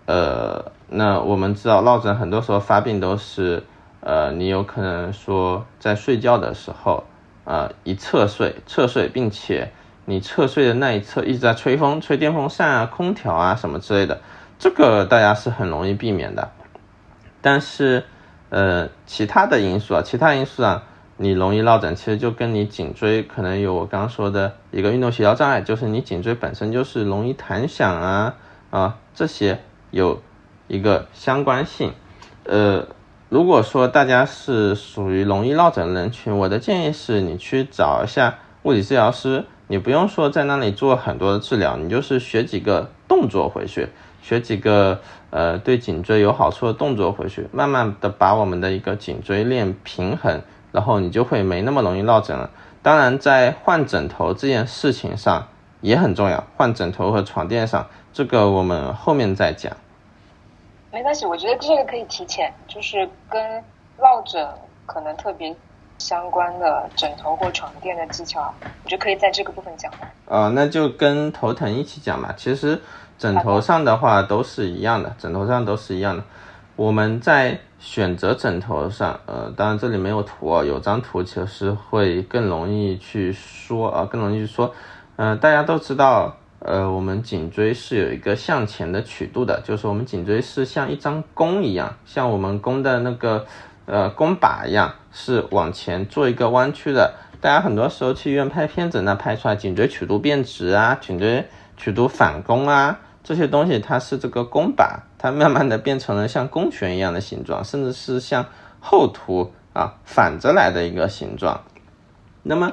[0.06, 3.64] 呃，那我们知道落枕很多时候发病都是，
[4.02, 7.04] 呃，你有可能说在睡觉的时候，
[7.46, 9.72] 呃，一侧睡，侧睡，并且
[10.06, 14.22] 你侧睡的那一侧一直在吹风，吹电风扇啊、空调啊什么之类的，
[14.60, 16.52] 这个大家是很容易避免的。
[17.42, 18.04] 但是，
[18.50, 20.84] 呃，其他的因素啊，其他因素啊，
[21.18, 28.36] 你容易落枕，其实就跟你颈椎可能有我刚刚说的一个运动协调障碍，就是你颈椎本身就是容易弹响啊。
[28.70, 29.60] 啊，这些
[29.92, 30.22] 有
[30.68, 31.94] 一个相关性。
[32.44, 32.86] 呃，
[33.30, 39.46] 如果说大家是属于容易落枕人群，我的建议是你去找一下物理治疗师。
[39.70, 43.90] 你不用说在那里做很多的治疗，你就是学几个动作回去，
[44.28, 50.42] 学几个呃对颈椎有好处的动作回去，慢慢的把我们的一个颈椎练平衡，
[50.74, 52.50] 然后你就会没那么容易落枕了。
[52.84, 55.48] 当然，在换枕头这件事情上
[55.80, 57.88] 也很重要，换枕头和床垫上。
[58.12, 59.72] 这个我们后面再讲，
[60.92, 63.64] 没关系，我觉得这个可以提前，就是跟
[63.98, 64.46] 落枕
[64.86, 65.56] 可能特别
[66.00, 69.90] 相关的枕头或床垫的技巧，我觉得可以在这个部分讲。
[70.28, 72.34] 啊，那就跟头疼一起讲吧。
[72.36, 72.82] 其实
[73.18, 76.24] 枕头上的话都是一样的，枕头上都是一样的。
[76.76, 84.74] 我们在选择枕头上，呃，当然这里没有图啊，有张图其实会更容易去说啊，更容易去说。
[85.16, 86.38] 嗯，大家都知道。
[86.60, 93.46] 呃，我们颈椎是有一个向前的曲度的，就是我们颈椎是像一张弓一样，像我们弓的那个
[93.86, 97.14] 呃弓把一样，是往前做一个弯曲的。
[97.40, 108.46] 大家很多时候去医院拍片子，那拍出来颈椎曲度变直啊，颈椎曲度反弓啊，这些东西它是这个弓把，它慢慢的变成了像弓弦一样的形状，甚至是像
[108.80, 111.62] 后凸啊反着来的一个形状。
[112.44, 112.72] 那么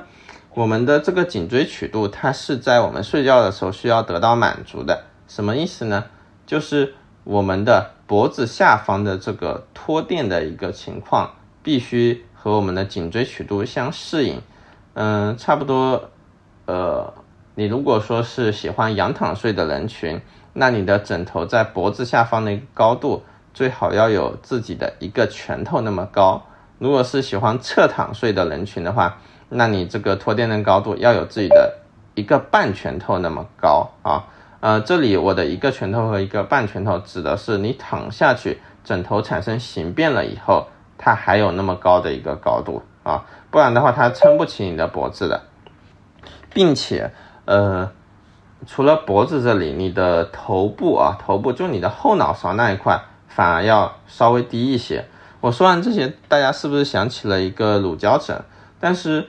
[0.55, 5.03] 我们的这个颈椎曲度，它是在我们睡觉的时候需要得到满足的。
[5.27, 6.05] 什么意思呢？
[6.47, 11.33] 就是我们的脖子下方的这个托垫的一个情况，
[11.65, 14.41] 必须和我们的颈椎曲度相适应。
[14.93, 16.11] 嗯，差不多。
[16.67, 17.13] 呃，
[17.57, 20.21] 你如果说是喜欢仰躺睡的人群，
[20.55, 26.43] 那你的枕头在脖子下方的一个高度最好要有自己的一个拳头那么高。
[26.79, 31.75] 如果是喜欢侧躺睡的人群的话，那你这个托垫的高度要有自己的
[32.15, 34.25] 一个半拳头那么高啊。
[34.61, 45.43] 呃，这里我的一个拳头和一个半拳头指的是你躺下去，枕头产生形变了以后，它还有那么高的一个高度啊，不然的话它撑不起你的脖子的，
[46.53, 47.11] 并且
[47.45, 47.91] 呃，
[48.67, 55.05] 除了脖子这里，你的头部啊，头部就你的后脑勺那一块反而要稍微低一些。
[55.41, 58.43] 我说完这些，大家是不是想起了一个乳胶枕？
[58.81, 59.29] 但是。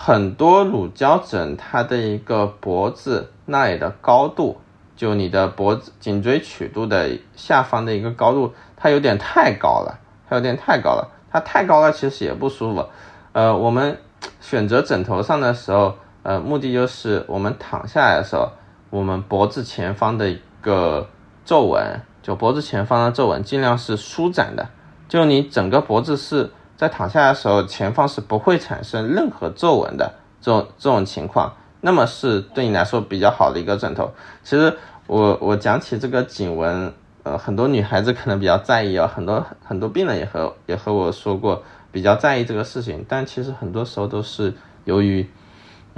[0.00, 4.60] 很多乳胶枕，它的一个脖子那里的高度，
[4.94, 9.98] 就你的脖子颈椎曲度的下方的一个高度，它有点太高了，
[10.30, 12.86] 它有点太高了，它太高了其实也不舒服。
[13.32, 13.98] 呃，我们
[14.40, 15.96] 选择枕头上的时候，
[16.28, 18.50] 呃，目的就是我们躺下来的时候，
[18.90, 21.08] 我们脖子前方的一个
[21.42, 24.68] 皱纹，就脖子前方的皱纹尽量是舒展的，
[25.08, 26.50] 就你整个脖子是。
[26.76, 34.12] 在躺下来的时候，前方是不会产生任何皱纹的这种这种情况，那么是对你来说比较好的一个枕头。
[34.44, 34.76] 其实
[35.08, 36.92] 我我讲起这个颈纹，
[37.24, 45.28] 呃，很多女孩子可能比较在意啊，很多很多病人也和也和我说过比较在意这个事情，但其实很多时候都是由于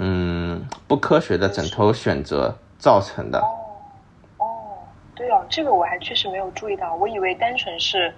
[0.03, 3.39] 嗯不科学的枕头选择造成的。
[3.39, 3.47] 哦
[4.39, 4.45] 哦，
[5.15, 8.13] 对哦，这个我还确实没有注意到，我以为单纯是。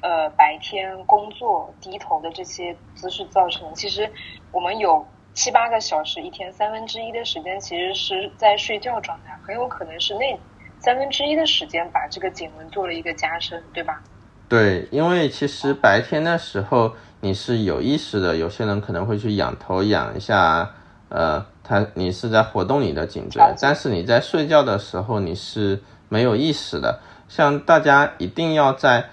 [0.00, 4.08] 呃，白天工作低头的这些姿势造成，其实
[4.52, 10.38] 我们有七八个小时，一天三分之一的时间其实是在睡觉状态，很有可能是那
[10.78, 14.00] 三分之一的时间把这个颈纹做了一个加深，对吧？
[14.48, 20.70] 对，因为其实白天的时候你是有意识的，有些人可能会去仰头仰一下，
[21.08, 29.10] 呃，它你是在活动你的颈椎，但是你在睡觉的时候你是没有意识的，像大家一定要在。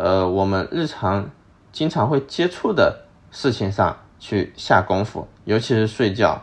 [0.00, 1.28] 呃，我们日常
[1.72, 3.00] 经常会接触的
[3.32, 6.40] 事情上去下功夫，尤其是睡觉，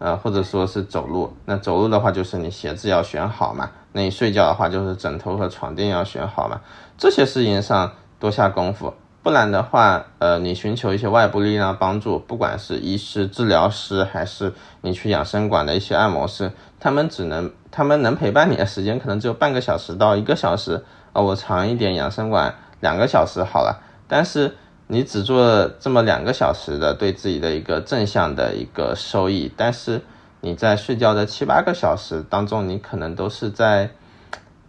[0.00, 1.32] 呃，或者说是走路。
[1.44, 6.60] 那走路的话，就是你鞋子要选好嘛；那你睡觉的话，就是枕头和床垫要选好嘛。
[6.98, 8.92] 这些事情上多下功夫，
[9.26, 21.20] 不然的话，呃，你寻求一些外部力量帮助，不管是医师、治疗师，还是你去养生馆的一些按摩师，他们只能，他们能陪伴你的时间可能只有半个小时到一个小时啊。
[21.20, 22.54] 我长一点，养生馆。
[22.78, 24.54] 两个小时好了，但是
[24.86, 30.02] 你只做这么两个小时的对自己的一个正向的一个收益，但是
[30.40, 33.90] 你在睡觉的七八个小时当中，你可能都是在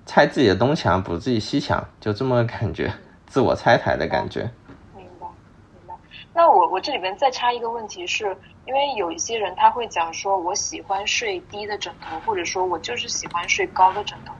[0.07, 2.91] 拆自己的东墙补自己西墙，就这么感觉，
[3.27, 4.49] 自我拆台的感觉。
[4.95, 5.27] 明白，
[5.71, 5.93] 明白。
[6.33, 8.35] 那我我这里边再插一个问题，是
[8.65, 14.33] 因为有一些人他会讲说，我喜欢睡低的枕头，或者说我就是喜欢睡高的枕头，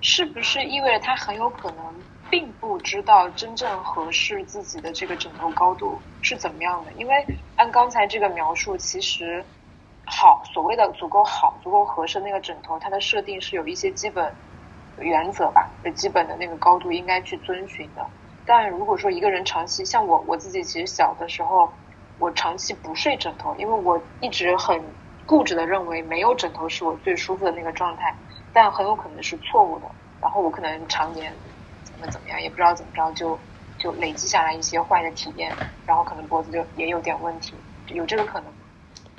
[0.00, 1.94] 是不是意味着他很有可能？
[2.28, 9.44] 并不知道真正合适自己的这个枕头高度是怎么样的，因为按刚才这个描述，其实
[10.04, 14.34] 好所谓的足够好、足够合适那个枕头，它的设定是有一些基本
[14.98, 18.04] 原则吧，就基本的那个高度应该去遵循的。
[18.46, 21.68] 但如果说一个人长期像我，我自己其实小的时候，
[22.18, 24.80] 我长期不睡枕头，因为我一直很
[25.26, 28.16] 固执的认为没有枕头是我最舒服的那个状态，
[28.52, 29.86] 但很有可能是错误的。
[30.20, 31.32] 然后我可能常年。
[31.88, 33.38] 怎么怎么样也不知道怎么着就
[33.78, 35.50] 就累积下来一些坏的体验，
[35.86, 37.56] 然后可能脖子就也有点问题，
[37.86, 38.58] 有这个可能吗？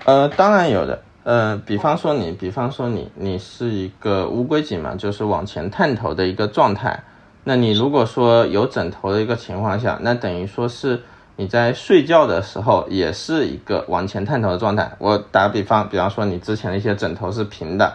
[0.06, 1.02] 呃，当然有的。
[1.24, 7.02] 呃，比方说你，比方说你，你是一个乌龟颈嘛，就是往前探头的一个状态。
[7.48, 11.02] 那你如果说有枕头的一个情况下，那等于说是
[11.38, 14.92] 你在睡觉的时候也是一个往前探头的状态。
[14.98, 17.94] 我打个比方，比方说你之前的一些枕头是平的，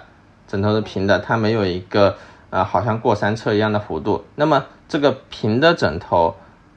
[0.49, 2.17] 枕头是平的，它没有一个。
[2.49, 4.23] 啊，好像过山车一样的弧度。
[4.35, 6.35] 那么这个平的枕头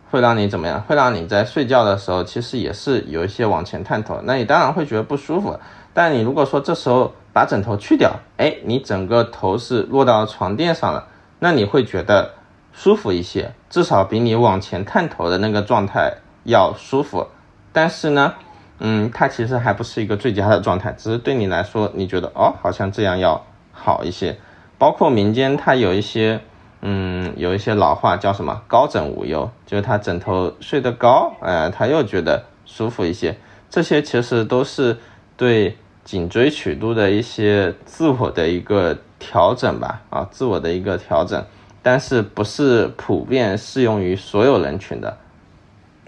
[0.09, 0.81] 会让你怎么样？
[0.83, 4.21] 会让你在睡觉的时候，其实也是有一些往前探头。
[4.23, 5.59] 那你当然会觉得不舒服。
[5.93, 11.05] 但你如果说这时候把枕头去掉，哎，你整个头是落到床垫上了，
[11.39, 12.31] 那你会觉得
[12.75, 17.25] 舒服一些，至少比你往前探头的那个状态要舒服。
[17.71, 18.33] 但是呢，
[18.79, 24.37] 嗯，它其实还不是一个最佳的状态，只是对你来说，你觉得哦，好像这样要好一些。
[24.77, 26.39] 包括民间，它有一些，
[26.81, 33.35] 嗯，有一些老话叫什么“高枕无忧”，就是他枕头睡得高，哎，他又觉得舒服一些。
[33.69, 34.97] 这些其实都是
[35.37, 41.43] 对颈椎曲度的一些自我的一个调整吧，啊，自我的一个调整，
[41.85, 45.15] 但是不是普遍适用于所有人群的。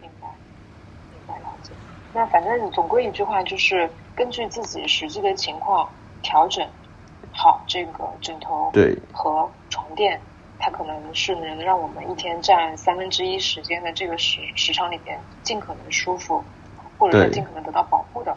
[0.02, 0.28] 明白，
[1.12, 1.70] 明白了解。
[2.16, 5.88] 那反正总归一句话就是，根据自己实际的情况
[6.24, 6.68] 调整
[7.32, 10.20] 好这个枕头对和床垫。
[10.60, 16.44] 它可能是能让我们一天占三分之一时间的这个时时长里边，尽可能舒服，
[16.98, 18.36] 或者说尽可能得到保护的。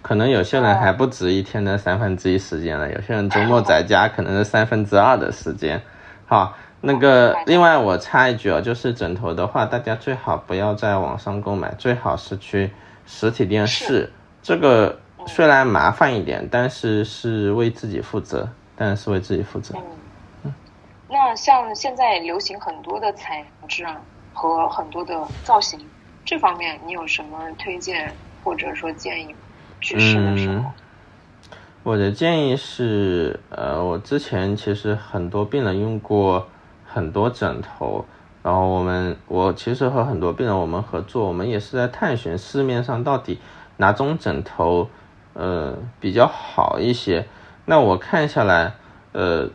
[0.00, 5.78] 可能有些人还不止一天的三分之一时间了，有些人周末在家可能是三分之二的时间。
[6.24, 12.70] 好，那个另外我插一句啊，就是枕头的话，大家最好不要在网上购买，最好是去
[13.06, 14.12] 实体店试。
[14.42, 19.74] 这个虽然麻烦一点，但是是为自己负责，但是为自己负责。
[20.44, 20.52] 嗯
[21.10, 23.98] 那像现在流行很多的材质啊，
[24.34, 25.80] 和很多的造型，
[26.22, 28.14] 这方面你有什么推荐
[28.44, 29.34] 或者说建议？
[29.80, 30.64] 去试的时候，
[31.82, 36.46] 我的建议是，呃，我之前其实很多病人用过
[36.98, 38.04] 很多枕头，
[38.42, 43.38] 然后我们我其实和很多病人我们合作，我们也是在探寻市面上到底
[43.76, 44.88] 哪种枕头，
[45.34, 47.28] 呃，比较好一些。
[47.66, 48.74] 那我看下来，
[49.12, 49.48] 呃。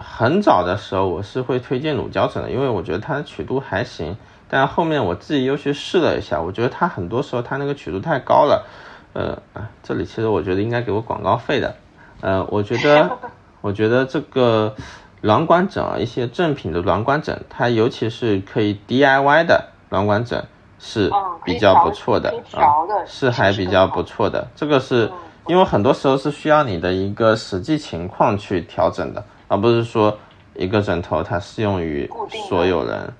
[0.00, 4.16] 很早的时候，我是会推荐乳胶枕的，因为我觉得它的曲度还行。
[4.48, 8.64] 但后面我自己又去试了一下，我觉得它很多时候它那个曲度太高了。
[9.12, 9.36] 呃，
[9.82, 11.74] 这里其实我觉得应该给我广告费的。
[12.20, 13.18] 呃，我觉得，
[13.60, 14.72] 我觉得这个
[15.20, 20.44] 软管枕啊，一些正品的软管枕，它尤其是可以 DIY 的软管枕
[20.78, 21.10] 是
[21.44, 24.48] 比较不错的啊，是还比较不错的。
[24.54, 25.10] 这个是
[25.46, 29.24] 因为很多时候是需要你的一个实际情况去调整的。
[29.50, 30.18] 而不是说
[30.54, 32.06] 一个枕头它适用于
[32.50, 33.14] 所有人，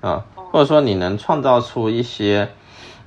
[0.00, 2.48] 啊，或者说你能创造出一些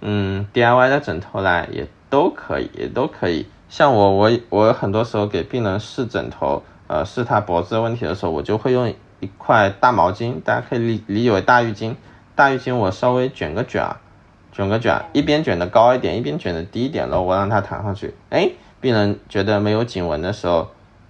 [0.02, 3.48] 嗯 DIY 的枕头来也都可以，也都可以。
[3.70, 11.96] 像我我我很多时候给病人试枕头，呃，是他脖子的问题的时候，我就会用一块大毛巾，大家可以理理解为大浴巾，
[12.36, 13.86] 大浴巾我稍微卷个卷，
[14.52, 18.50] 卷个卷，一边卷的高一点，一边卷的低一点，然后我让他躺上去，哎，
[18.82, 20.68] 病人觉得没有颈纹的时候。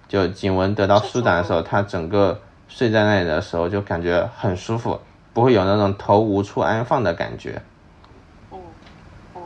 [0.09, 4.97] 就颈纹得到舒展的时候，他整个睡在那里的时候就感觉很舒服，
[5.33, 7.61] 不会有那种头无处安放的感觉。
[8.49, 8.57] 嗯
[9.35, 9.41] 嗯，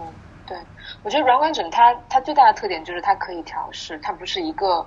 [0.46, 0.56] 对，
[1.02, 4.86] 我觉得软管枕它它最大的特点就是它可以调试，它不是一个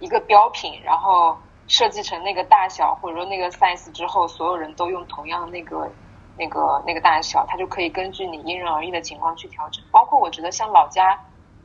[0.00, 5.88] 一个标品，然后设计成那个大小或者说那个 size 之后，所有人都用同样那个
[6.36, 9.84] 那个那个大小，它就可以根据你因人而异的情况去调整。
[9.92, 11.18] 包括我觉得像老家。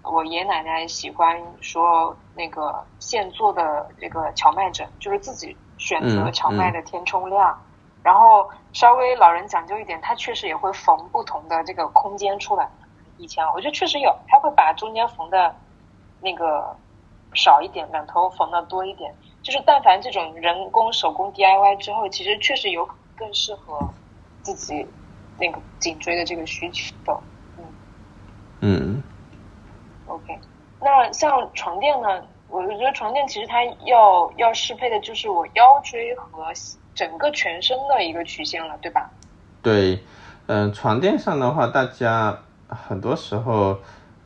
[0.08, 7.60] 我爷爷奶奶喜欢说那个现做的这个荞麦枕，就是自己选择荞麦的填充量，
[8.04, 12.69] 然后稍微老人讲究一点，他确实也会缝不同的这个空间出来。
[13.17, 15.56] 以前我觉得确实有，他会把中间缝的
[16.21, 16.78] 那个
[17.36, 19.13] 少一点，两头缝的多一点。
[19.43, 23.80] 就是但凡这种人工手工 DIY 之后，其实确实有更适合
[24.41, 24.88] 自己
[25.39, 27.21] 那个颈椎的这个需求。
[27.58, 27.63] 嗯
[28.62, 29.04] 嗯。
[30.08, 30.39] OK，
[30.80, 32.24] 那像床垫呢？
[32.48, 36.45] 我觉得床垫其实它要要适配的就是我腰椎和
[36.93, 39.10] 整个全身的一个曲线了，对吧？
[39.62, 40.00] 对，
[40.45, 42.38] 嗯，床垫上的话，大家
[42.69, 43.78] 很多时候，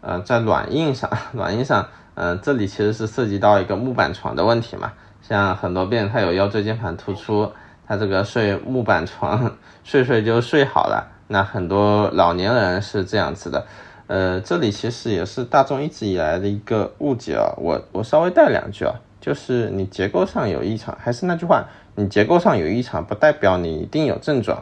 [0.02, 1.88] 呃，在软硬上， 软硬上，
[2.22, 4.92] 嗯，这里其实是涉及到一个木板床的问题嘛。
[5.22, 7.50] 像很多病人他有腰椎间盘突出，
[7.88, 9.56] 他这个睡木板床
[9.86, 13.66] 睡睡就睡好了，那很多老年人是这样子的。
[14.08, 21.64] 呃，这里其实也是大众一直以来的一个误解啊，我我稍微带两句啊，就是你结构上有异常，还是那句话，
[21.96, 24.62] 你结构上有异常不代表你一定有症状，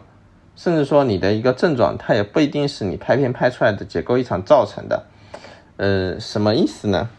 [0.56, 5.04] 甚至说你的一个症状它也不一定是你拍片拍出来的结构异常造成的，
[5.78, 7.10] 呃，什么意思呢？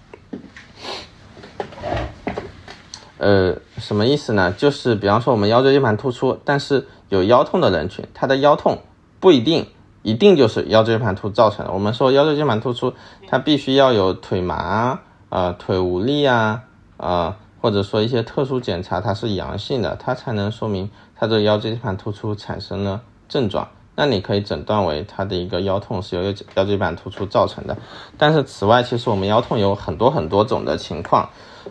[3.18, 4.52] 呃，什么意思呢？
[4.52, 8.78] 就是比方说我们腰椎间盘突出，但是有腰痛的人群，他的腰痛
[9.20, 9.66] 不一定。
[10.04, 11.72] 一定就是腰椎间盘突造成的。
[11.72, 12.94] 我们说腰椎间盘突出，
[13.26, 16.62] 它必须要有腿麻啊、腿无力啊
[16.96, 23.68] 啊，或者说一些特殊检查它是阳性的，它才能说明它这个腰椎间盘突出产生了症状。
[23.98, 27.76] 那你可以诊断为它的一个腰痛是由腰腰椎板突出造成的。
[28.16, 31.28] 但是此外，其实我们腰痛有很多很多种的情况。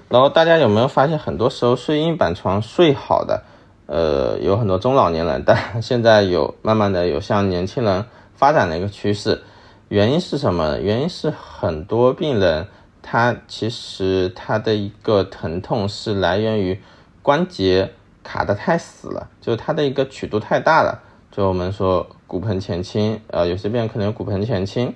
[0.09, 3.43] 然后大家有没有发现，很多时候睡硬板床睡好的，
[3.85, 8.05] 呃，有很多中老年人，但现在有慢慢的有像年轻人。
[8.35, 9.41] 发展的一个趋势，
[9.87, 10.77] 原因是什么？
[10.77, 12.67] 原因是很多病人
[13.01, 16.79] 他其实他的一个疼痛是来源于
[17.23, 17.91] 关节
[18.23, 21.01] 卡的太死了，就是他的一个曲度太大了。
[21.31, 24.93] 就我们说骨盆前倾，呃，有些病人可能有骨盆前倾，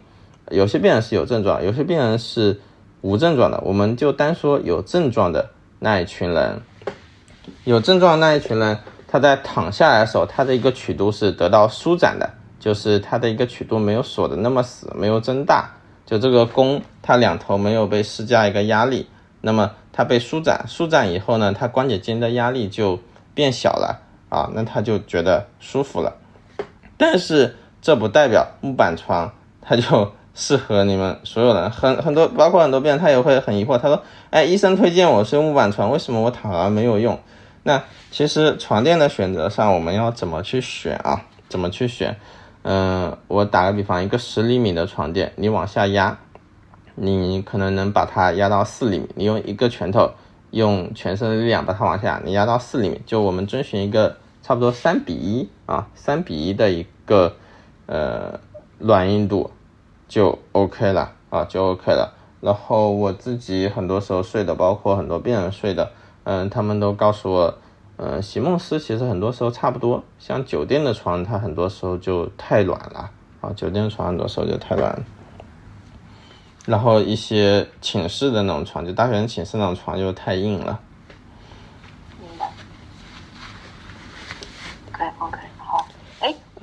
[0.49, 2.59] 有些病人是有症状，有些病人是
[2.99, 3.59] 无症状的。
[3.65, 6.61] 我们就单说有症状的那一群人，
[7.63, 8.77] 有症状的那一群人，
[9.07, 12.29] 他在躺下来的时候，他的一个曲度是得到舒展的，
[12.59, 15.71] 就是他的一个曲度没有锁的那么死，没有增大，
[16.05, 19.07] 就这个弓它两头没有被施加一个压力，
[19.39, 22.99] 那么它被舒展，舒展以后呢，它关节间的压力就
[23.33, 26.17] 变小了啊，那他就觉得舒服了。
[27.01, 37.19] 但是这不代表木板床它就适合你们所有人，很很多，包括很多病人他也会很疑惑，他说：“哎，医生推荐我是用木板床，为什么我躺了没有用？”
[37.63, 37.81] 那
[38.11, 41.25] 其实床垫的选择上，我们要怎么去选啊？
[41.49, 42.15] 怎么去选？
[42.61, 46.19] 嗯，我打个比方，一个十厘米的床垫，你往下压，
[46.93, 50.11] 你可能能把它压到四厘米，你用一个拳头，
[50.51, 54.17] 用全身的力量把它往下，你压到四厘米，就我们遵循一个。
[54.51, 57.37] 差不多三比一啊，三比一的一个
[57.85, 58.37] 呃
[58.79, 59.49] 软硬度
[60.09, 62.13] 就 OK 了啊，就 OK 了。
[62.41, 65.93] 然后我自己很多时候睡的，包括很多病人睡的，
[66.25, 67.57] 嗯，他们都告诉我，
[67.95, 70.03] 嗯，席梦思其实很多时候差不多。
[70.19, 75.01] 像酒店的床，它很多时候就太软了啊，酒店床很多时候就太软。
[76.65, 80.77] 然后一些寝室的那种床，就大学生寝室那种床就太硬了。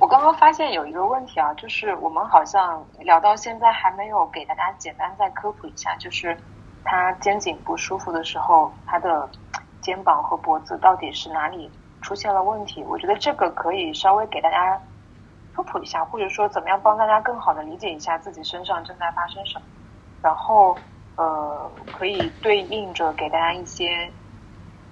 [0.09, 6.37] 刚刚发现有一个问题啊，就是我们好像聊到现在还没有给大家简单再科普一下，就是
[6.85, 9.29] 他肩颈不舒服的时候，他的
[9.81, 11.69] 肩膀和脖子到底是哪里
[12.01, 12.81] 出现了问题？
[12.85, 14.81] 我觉得这个可以稍微给大家
[15.53, 19.65] 科普一下，或者说怎么样帮大家更好的理解一下自己身上正在发生什么，
[20.21, 20.77] 然后
[21.17, 24.09] 呃可以对应着给大家一些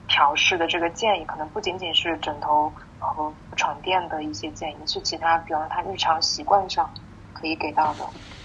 [0.10, 2.70] 调试的这个建议，可能不仅仅是枕头。
[3.00, 6.90] 和床垫的一些建议是其他，比方他日常习惯上
[7.34, 8.00] 可以给到的，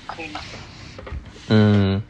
[0.07, 0.41] 可以吗？
[1.49, 2.03] 嗯，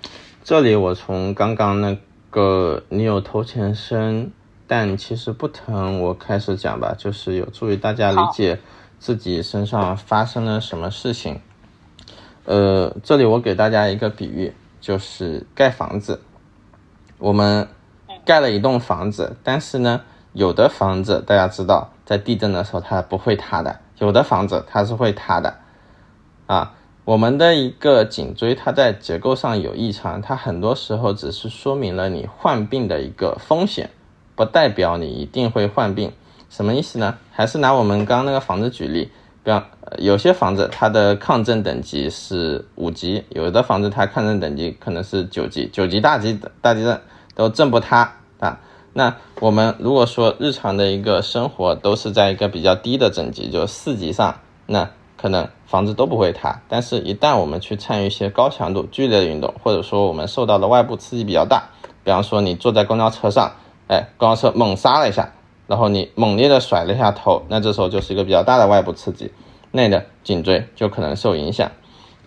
[0.43, 1.97] 这里我从刚刚那
[2.31, 4.33] 个你有头前伸，
[4.67, 8.61] 但其实不疼，我开始讲吧，就是有助于大家理解
[8.99, 11.41] 自己身上发生了什么事情。
[12.45, 16.21] 呃，这里我给大家一个比喻，就是盖房子，
[17.19, 17.69] 我们
[18.25, 21.91] 盖了一栋房子，但是呢，有的房子大家知道。
[22.13, 23.81] 在地震的时候，它不会塌的。
[23.97, 25.57] 有的房子它是会塌的，
[26.47, 26.75] 啊，
[27.07, 33.89] 我们的一个颈椎它在结构上有异常，它很多时候只是说明了你患病的一个风险，
[34.35, 36.13] 不代表你一定会患病。
[36.51, 37.17] 什么意思呢？
[37.31, 39.11] 还是拿我们刚刚那个房子举例，
[39.43, 39.65] 比方
[39.97, 47.01] 有些房子它的抗震等级是五级，有的房子它抗震等级可能是九级，九级大级大地震
[47.35, 48.61] 都震不塌啊。
[48.95, 56.61] 那我们如果说日常的一个生活都是在一个比较低的等级，就四级上，那可能房子都不会塌。
[56.69, 61.71] 但是，一旦我们去参与一些高强度、剧烈的运动，或者说我们受到的外部刺激比较大，
[62.05, 63.53] 比方说你坐在公交车上，
[63.89, 65.33] 哎，公交车猛刹了一下，
[65.67, 69.33] 然后你猛烈的甩了一下头，那这时候就是一个比较大的外部刺激，
[69.71, 71.71] 那你的颈椎就可能受影响。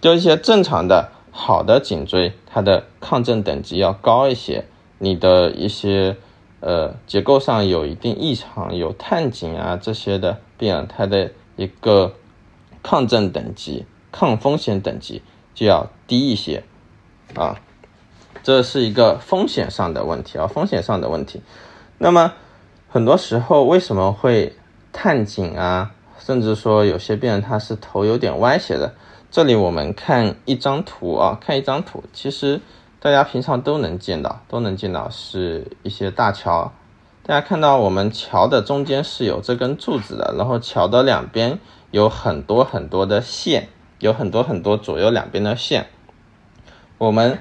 [0.02, 4.66] 就一些正常的好的颈椎，它的抗震等级要高一些，
[4.98, 6.18] 你的一些。
[6.66, 12.16] 呃，结构上有一定异常，有探颈啊这些的病人，他的一个
[12.82, 15.22] 抗震等级、抗风险等级
[15.54, 16.64] 就要低一些
[17.36, 17.62] 啊，
[18.42, 21.40] 这是一个风险上的问题啊，风险上的问题。
[22.00, 22.34] 那么
[22.90, 24.56] 很多时候为什么会
[24.92, 25.92] 探颈啊？
[26.18, 28.96] 甚至说有些病人他是头有点歪斜的，
[29.30, 32.60] 这里我们看一张图啊，看一张图，其实。
[33.06, 36.74] 大家平常都能见到，都能见到是一些大桥。
[37.22, 41.60] 大家看到我们桥的中间是有这根柱子的，然后桥的两边
[41.92, 45.86] 有很多很多的线，有很多很多左右两边的线。
[46.98, 47.38] 我们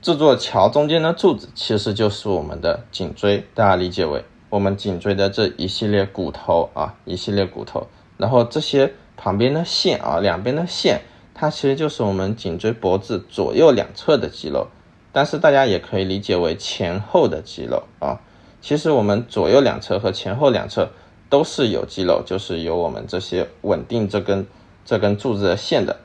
[0.00, 7.86] 这座桥中间的柱子其实就是我们的颈椎，大家理解为我们颈椎的这一系列骨头啊，一系列骨头。
[8.16, 11.02] 然后这些旁边的线啊，两边的线。
[11.42, 14.68] 它其实就是我们颈椎脖子左右两侧的肌肉，
[15.10, 18.20] 但是大家也可以理解为前后的肌肉啊。
[18.60, 20.90] 其实我们左右两侧和前后两侧
[21.28, 24.46] 都是有肌肉，就是有我们这些稳定这根
[24.84, 25.96] 这根柱子的线的。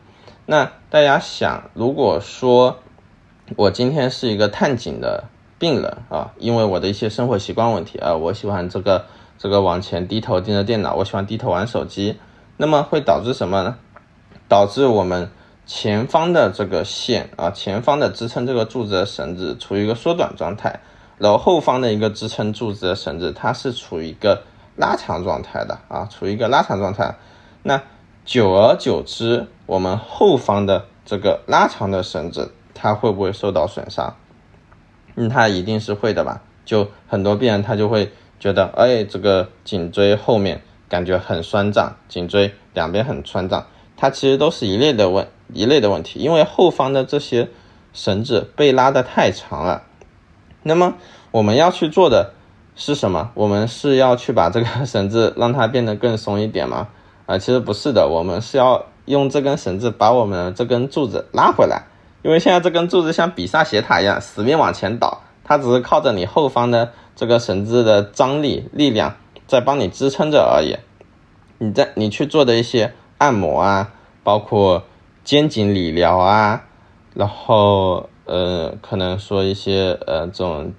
[0.47, 2.79] 那大家想，如果说
[3.55, 5.25] 我今天是一个探颈的
[5.59, 9.05] 病人啊，因为我的一些生活习惯问题啊，我喜欢这个
[9.37, 12.17] 这个往前低头盯着电脑，我喜欢低头玩手机，
[12.57, 13.77] 那么会导致什么呢？
[14.47, 15.29] 导致我们
[15.65, 20.79] 前方的这个线啊，前方的支撑这个柱子的绳子处于一个缩短状态，
[21.17, 24.43] 然后后方的一个支撑柱子的绳子它是处于一个
[24.75, 27.15] 拉长状态的啊，处于一个拉长状态。
[27.63, 27.81] 那
[28.23, 34.15] 久而久之，我们后方的这个拉长的绳子，它会不会受到损伤？
[35.15, 36.41] 嗯，它一定是会的吧？
[36.63, 43.65] 就很多病人他就会觉得，哎，这个颈椎后面感觉很酸胀，颈椎两边很酸胀，
[43.97, 47.49] 它其实都是一类的问一类的问题，因为后方的这些
[47.91, 49.83] 绳子被拉得太长了。
[50.63, 50.93] 那么
[51.31, 52.33] 我们要去做的
[52.75, 53.31] 是什么？
[53.33, 56.89] 我们是要去把这个绳子让它变得更松一点吗？
[57.25, 61.83] 啊，其实不是的，我们是要用这根绳子把我们这根柱子拉回来。
[62.23, 69.15] 因为现在这根柱子像比萨斜塔一样，死命往前倒，它只是靠着你后方的这个绳子的张力力量
[69.47, 70.75] 在帮你支撑着而已。
[71.57, 73.93] 你在你去做的一些按摩啊，
[74.23, 74.83] 包括
[75.23, 76.65] 肩颈理疗啊，
[77.13, 80.73] 然后呃，可能说一些呃这种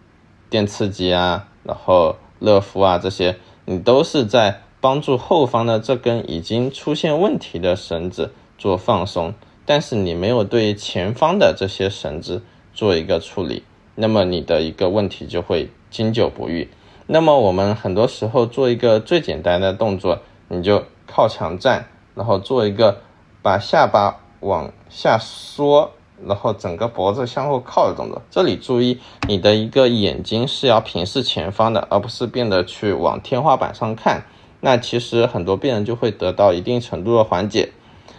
[0.48, 9.34] 电刺激啊，然后热敷啊这些，你都是在帮助后方的这根已经出现问题的绳子做放松。
[9.66, 13.64] 但是你没有对前方的这些绳子做一个处理，
[13.96, 16.70] 那么你的一个问题就会经久不愈。
[17.06, 21.86] 那么我们很多时候做一个最简单的动作，你就靠墙站，
[22.18, 22.98] 然后做一个
[23.40, 25.92] 把下巴往下缩，
[26.26, 28.20] 然后整个脖子向后靠的动作。
[28.28, 28.98] 这里注意，
[29.28, 34.24] 你的一个眼睛是要平视前方的，而不是变得去往天花板上看。
[34.60, 37.70] 那其实很多病人就会得到一定程度的缓解。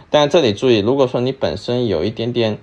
[0.08, 2.58] 但这里注意，如果说你本身有一点点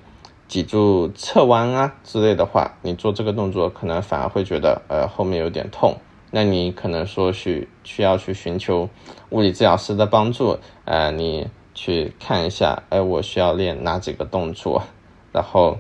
[0.48, 5.98] 脊柱侧弯啊之类的话，你做这个动作可能反而会觉得呃后面有点痛，
[6.32, 8.90] 那你可能说去需要去寻求
[9.30, 14.84] 物理治疗师的帮助，呃，你去看一下，哎，我需要练哪几个动作，
[15.32, 15.78] 然后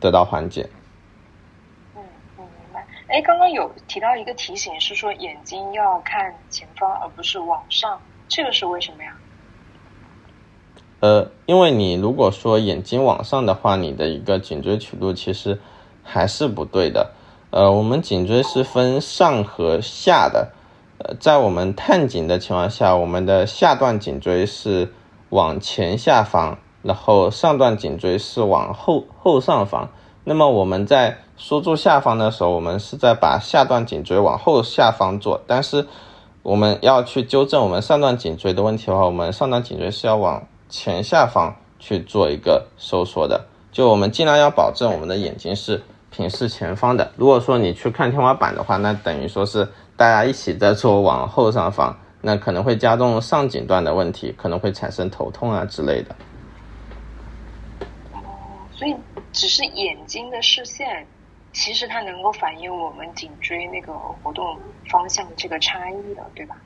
[0.00, 0.68] 得到缓解。
[1.94, 2.02] 嗯
[2.38, 2.86] 嗯，明白。
[3.06, 9.16] 哎，刚刚有提到一个提醒，是说眼睛要看前方而不是往上，这个是为什么呀？
[11.00, 15.60] 呃，因为你如果说眼睛往上的话，你的一个颈椎曲度其实
[16.02, 17.12] 还是不对的。
[17.52, 20.52] 呃，我们颈椎是分上和下的。
[20.96, 24.90] 呃，在我们探颈的情况下，我们的下段颈椎是
[25.28, 29.90] 往前下方，然后上段颈椎是往后后上方。
[30.24, 35.42] 那么我们在缩住下方的时候，我们是在把下段颈椎往后下方做。
[35.46, 35.86] 但是
[36.42, 45.82] 我们要去纠正我们上段颈椎的问题的话，我们上段颈椎是要往前下方去做一个收缩的，就我们尽量要保证我们的眼睛是
[46.12, 47.10] 平视前方的。
[47.16, 56.14] 如果说你去看天花板的话，那等于说是大家一起在做往后上方，那可能会加重上颈段的问题，可能会产生头痛啊之类的。
[58.12, 58.20] 哦，
[58.70, 58.94] 所以
[59.32, 61.04] 只是眼睛的视线，
[61.52, 63.92] 其实它能够反映我们颈椎那个
[64.22, 64.56] 活动
[64.88, 66.56] 方向这个差异的，对吧？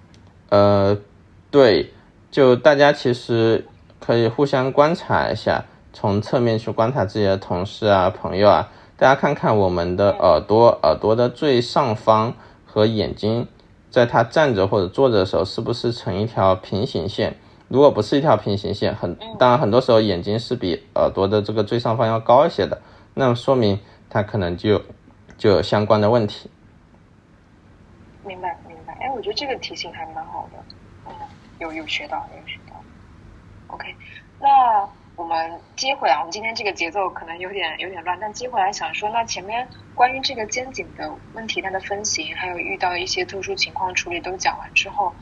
[0.51, 0.95] 呃，
[1.51, 1.91] 对，
[2.31, 3.65] 就大家其实。
[3.99, 8.69] 可以互相观察一下，从侧面去观察自己的同事啊、朋友啊，
[8.99, 12.33] 大家看看我们的耳朵，耳朵的最上方
[12.65, 13.47] 和眼睛，
[13.91, 17.37] 在它站着或者坐着的时候，是不是成一条平行线？
[17.69, 22.81] 如果不是一条平行线，很当然很多时候眼睛是比耳朵的这个最上方要高一些的，
[23.13, 23.79] 那么说明
[24.09, 24.81] 它可能就
[25.37, 26.51] 就有相关的问题。
[28.25, 30.59] 明白明白，哎，我觉得这个提醒还蛮好的，
[31.07, 31.13] 嗯，
[31.59, 32.75] 有有学到有学到。
[33.67, 33.95] OK，
[34.41, 45.15] 那我们接回来，我们今天这个节奏可能有点有点乱，但接回来想说，那前面关于这个肩颈的问题，它的分型，还有遇到一些特殊情况处理都讲完之后，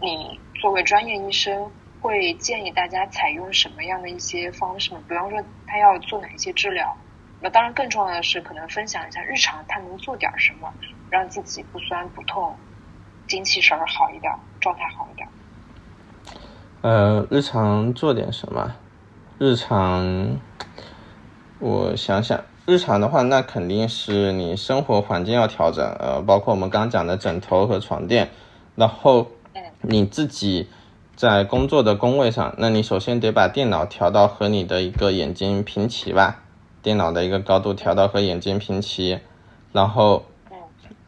[0.00, 5.02] 你作为专业医生，会建议大家采用什么样的一些方式吗？
[5.06, 6.96] 比方说，他要做哪一些治疗？
[7.38, 10.72] 那当然，更重要的是，可能分享一下日常他能做点什么，
[11.10, 12.56] 让自己不酸不痛，
[13.28, 15.28] 精气神儿好一点，状态好一点。
[16.80, 18.74] 呃，日常做点什么？
[19.44, 20.38] 日常，
[21.58, 28.30] 我想想，日常的话，那肯定是你生活环境要调整，呃，包括我们刚讲的枕头和床垫，
[28.76, 29.26] 然后
[29.80, 30.68] 你自己
[31.16, 36.44] 在工作的工位上，那你首先得把电脑调到和你的一个眼睛平齐吧，
[36.80, 39.18] 电脑的一个高度调到和眼睛平齐，
[39.72, 40.22] 然后。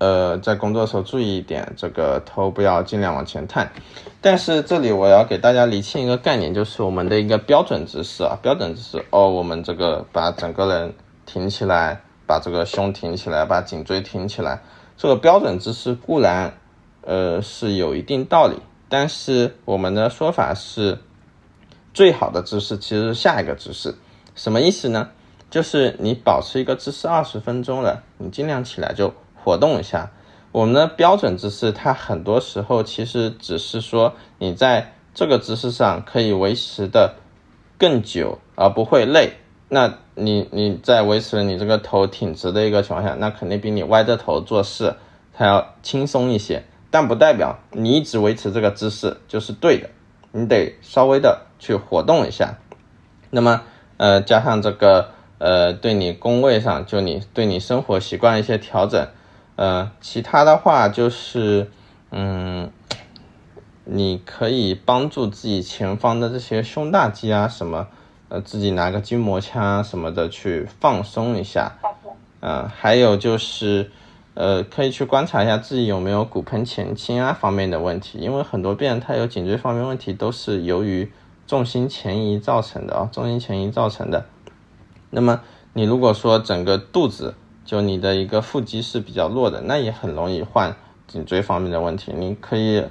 [0.05, 3.73] 呃，在工作的时候注意一点，这个头不要尽量往前探。
[4.21, 10.93] 但是这里我要给大家理清一个概念，就是我们的一个标准姿势啊，标准姿势哦，我们这个把整个人
[11.25, 14.61] 挺起来，把这个胸挺起来，把颈椎挺起来，
[14.99, 16.53] 这个标准姿势固然
[17.01, 18.59] 呃是有一定道理，
[18.91, 20.99] 但是我们的说法是，
[21.95, 23.95] 最好的姿势其实是下一个姿势，
[24.35, 25.09] 什么意思呢？
[25.49, 29.15] 就是你保持一个姿势二十分钟了，你尽量起来就。
[29.45, 30.11] 活动一下，
[30.53, 37.17] 我们的标准姿势，它很多时候其实只是说你在这个姿势上可以维持的
[37.77, 39.35] 更久而不会累，
[39.69, 44.97] 那你你在维持你这个头挺直的一个情况下，那肯定比你歪着头做事
[45.35, 46.65] 它要轻松一些。
[46.91, 49.91] 但不代表你一直维持这个姿势就是对的，
[50.31, 52.59] 你得稍微的去活动一下。
[53.31, 53.63] 那么
[53.97, 59.09] 呃加上这个呃对你工位上就你对你生活习惯一些调整，
[59.57, 61.71] 呃其他的话就是
[62.11, 62.71] 嗯。
[63.87, 67.87] 你可以帮助自己前方的这些胸大肌啊，什么，
[68.31, 71.73] 呃，自己拿个筋膜枪啊什么的去放松一下。
[72.41, 73.91] 嗯，还有就是，
[74.33, 81.13] 呃，可以去观察一下自己有没有骨盆前倾啊方面的问题，因为很多病人他有颈椎方面问题都是由于
[81.47, 84.25] 重心前移造成的啊，重心前移造成的。
[85.11, 85.43] 那么
[85.75, 87.35] 你如果说整个肚子
[87.65, 90.75] 就你的一个腹肌是比较弱的，那也很容易患
[91.07, 92.13] 颈椎方面的问题。
[92.15, 92.85] 你可以。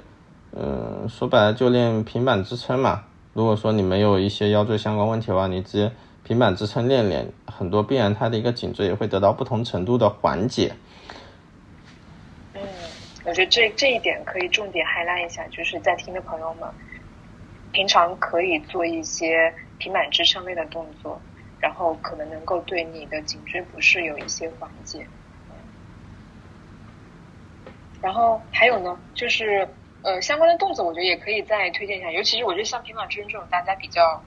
[0.56, 3.02] 嗯，说白了就练平板支撑嘛。
[3.32, 5.90] 如果说你没有一些腰椎相关问题的话，你直接
[6.22, 10.72] 平板支撑练练，很多病人他的一个颈椎也会得到不同程度的缓解。
[12.54, 12.60] 嗯，
[13.24, 16.70] 我觉得这这一点可以重点 highlight 一下，就是在听的朋友们，
[17.72, 21.20] 平常可以做一些平板支撑类的动作，
[21.64, 25.06] 然后可能能够对你的颈椎不适有一些缓解。
[28.02, 29.66] 然后还有呢，就是。
[30.06, 34.22] 呃，相关的动作我觉得也可以再推荐一下，尤其是我觉得像平板支撑这种大家比较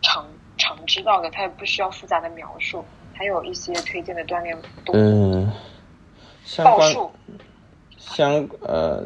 [0.00, 0.24] 常
[0.56, 4.94] 常知道的，它也不需要复杂的描述，还有一些推荐的锻炼动作。
[4.94, 5.52] 嗯，
[6.58, 7.10] 报数。
[7.96, 9.04] 相呃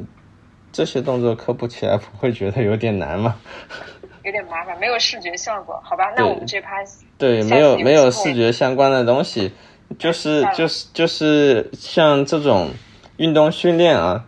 [0.70, 3.40] 这些动作科普起来不会觉得有点难吗？
[4.24, 6.12] 有点麻烦，没有视觉效果，好吧？
[6.16, 6.76] 那我们这趴
[7.18, 9.52] 对没有没有视觉相关的东西，
[9.98, 12.70] 就是就是就是像这种
[13.16, 14.24] 运动训练啊。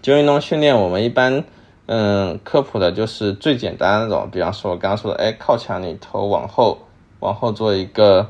[0.00, 1.44] 就运动训练，我们一般，
[1.86, 6.76] 嗯，科普的就是最简单的那种，比方说我刚刚说的，哎，靠墙，你头往后，
[7.20, 8.28] 往后做一个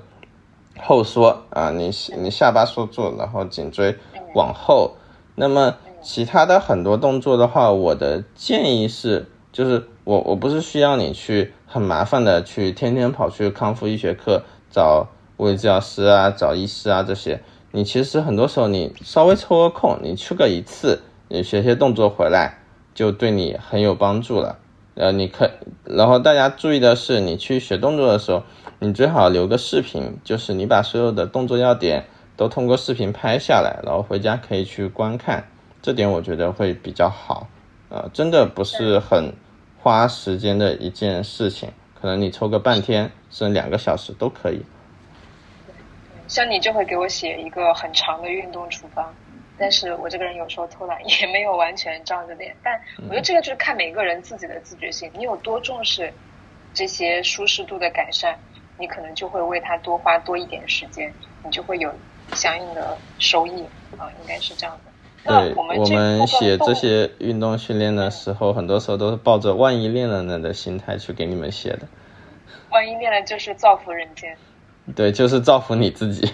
[0.79, 3.97] 后缩啊，你你下巴缩住，然后颈椎
[4.35, 4.95] 往后。
[5.35, 17.41] 那么其他的很多动作的话，我的建议是，就是我我不是需要你去很麻烦的去天天跑去康复医学课找物理治疗师啊，找医师啊这些，
[17.71, 21.03] 你其实很多时候你稍微抽个空，你去个一次。
[21.35, 22.59] 你学些动作回来，
[22.95, 24.59] 就对你很有帮助了。
[24.97, 25.51] 呃，你可，
[25.85, 28.43] 然后大家注意的是，你去学动作的时候，
[28.81, 32.05] 你最好留个视频，就是你把所有的动作要点
[32.37, 35.49] 都通过视频拍下来，然后回家可以去观看。
[35.81, 37.49] 这点我觉得会比较好。
[37.89, 39.33] 呃，真的不是很
[39.83, 41.69] 花时间的一件事情，
[42.01, 44.63] 可能你抽个半天，甚至两个小时都可以。
[46.29, 49.13] 像你就会给我写一个很长的运动处方。
[49.59, 52.55] 但是我这个人有时候偷懒， 也没有完全照着练。
[52.63, 56.13] 但我觉得这个就是看每个人自己的自觉性，你有多重视
[56.73, 58.39] 这些舒适度的改善，
[58.79, 61.13] 你可能就会为他多花多一点时间，
[61.45, 61.93] 你就会有
[62.35, 63.65] 相应的收益
[63.99, 64.92] 啊，应该是这样的。
[65.25, 71.89] 对，我们写这些运动训练的时候，很多时候都是抱着万一练了呢的心态去给你们写的。
[72.71, 74.37] 万一练了就是造福人间。
[74.97, 76.33] 对，就是造福你自己。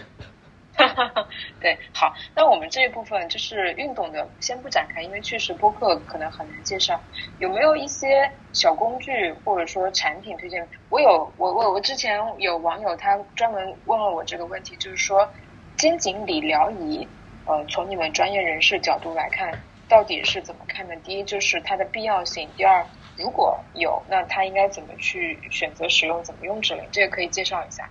[1.61, 6.99] 对，好，那我们这一部分就是运动的，先不展开，因为确实播客可能很难介绍。
[7.41, 10.67] 有没有一些小工具或者说产品推荐？
[10.89, 15.29] 我有，我我我之前有网友他专门问了我这个问题，就是说
[15.77, 17.07] 肩颈理疗仪，
[17.49, 19.51] 呃，从你们专业人士角度来看，
[19.89, 20.95] 到底是怎么看的？
[20.97, 22.85] 第一就是它的必要性，第二
[23.17, 27.89] 如果有，那它应该怎么去选择使用，怎么用之类，这个可以介绍一下。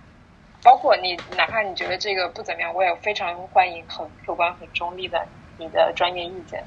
[0.62, 5.26] 包括你，哪怕你觉得这个不怎么样，我也非常欢迎很客观、很中立的
[5.58, 6.62] 你的专业意见。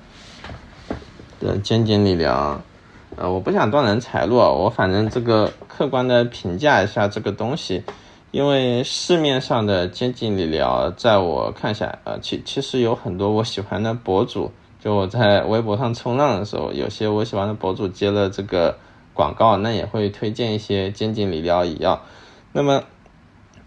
[1.40, 2.62] 的肩颈理疗，
[3.16, 7.86] 呃，我不想断人财路，我反正这个客观的评价一下这个东西，
[8.32, 18.78] 因为市面上的肩颈理疗，在我看下，呃，其其实有很多我喜欢的博主，就我在微博上冲浪的时候，有些我喜欢的博主接了这个
[19.14, 22.02] 广告，那也会推荐一些肩颈理疗仪啊，
[22.54, 22.84] 那么。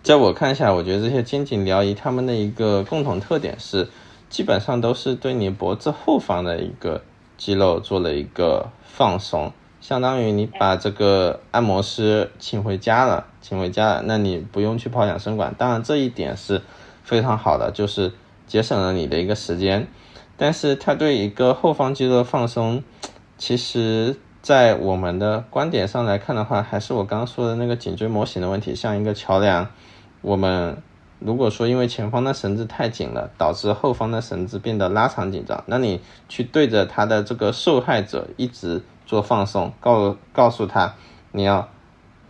[0.03, 3.89] 在我看下，我觉得这些肩颈疗仪，它们的一个共同特点是，
[4.29, 7.01] 基本上都是对你脖子后方的一个
[7.39, 9.51] 肌肉做了一个放松，
[9.85, 15.55] 相当于你把这个按摩师请回家了，请回家了，那你不用去跑养生馆。
[15.59, 16.63] 当然这一点是
[17.03, 18.11] 非常好的，就是
[18.47, 19.87] 节省了你的一个时间。
[20.39, 22.83] 但是它对一个后方肌肉的放松，
[23.37, 29.69] 其实在我们的观点上来看的话，还是我刚刚说的那个颈椎模型的问题，像一个桥梁。
[30.23, 30.79] 我们
[31.19, 38.83] 如果说因为前方的绳子太紧了，导致后方的绳子变得拉长紧张，那你去对着他的这个受害者一直
[39.15, 40.97] 做放松，告告诉他
[41.31, 41.69] 你要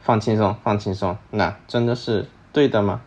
[0.02, 3.00] 放轻松，放轻松，那真的是对的吗？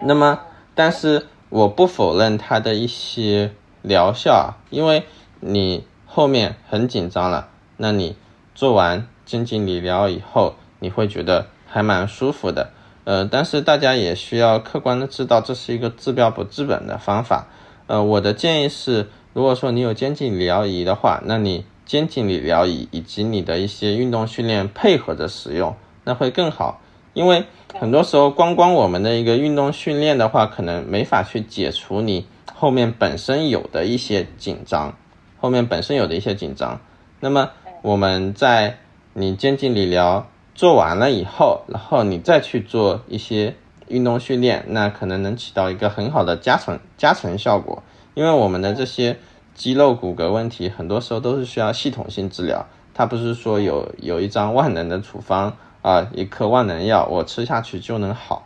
[0.00, 0.40] 那么，
[0.74, 3.52] 但是我不否认它的一些
[3.82, 5.04] 疗效，因为
[5.38, 8.16] 你后面很紧张了，那你
[8.56, 12.72] 做完肩颈理疗以后，你会觉得还蛮舒服的。
[13.04, 17.46] 呃，但是大家也需要客观的知道，这是一个治标不治本的方法。
[17.86, 25.74] 呃，我的建议是，如果说你有肩颈理疗仪的话，那你肩颈理疗仪以及你的一些运动训练配合着使用，
[26.04, 26.80] 那会更好，
[27.14, 27.44] 因为。
[27.78, 34.96] 很多时候，光光我们的一个运动训练的话，可能没法去解除你后面本身有的一些紧张，
[35.38, 36.80] 后面本身有的一些紧张。
[37.20, 37.50] 那么
[37.82, 38.78] 我们在
[39.12, 43.54] 你肩颈理疗做完了以后，然后你再去做一些
[43.86, 47.82] 运动训练，那可能能起到一个很好的加成加成效果。
[48.14, 49.18] 因为我们的这些
[49.58, 55.54] 肌肉骨骼问题，很多时候都是需要系统性治疗，它不是说有有一张万能的处方。
[55.80, 58.44] 啊，一颗万能药，我吃下去就能好。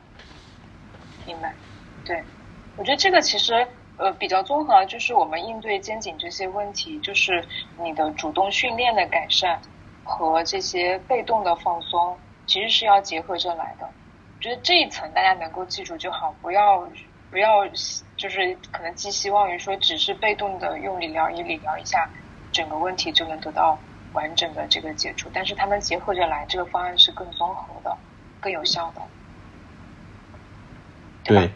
[1.27, 1.53] 明白，
[2.05, 2.23] 对，
[2.77, 7.43] 我觉得这个其实呃比较综合，就是我们应对肩颈这些问题，就是
[7.83, 9.59] 你的主动训练的改善
[10.05, 13.87] 和这些被动的放松，其实是要结合着来的。
[13.87, 16.87] 我觉得这一层大家能够记住就好，不要
[17.33, 17.67] 不要
[18.17, 22.09] 就是可能寄希望于说只是被动的用理疗仪理疗一下，
[22.53, 23.77] 整个问题就能得到。
[24.13, 27.97] 完整的这个解除，但是他们结合着来，这个方案是更综合的、
[28.41, 29.01] 更有效的，
[31.25, 31.51] 对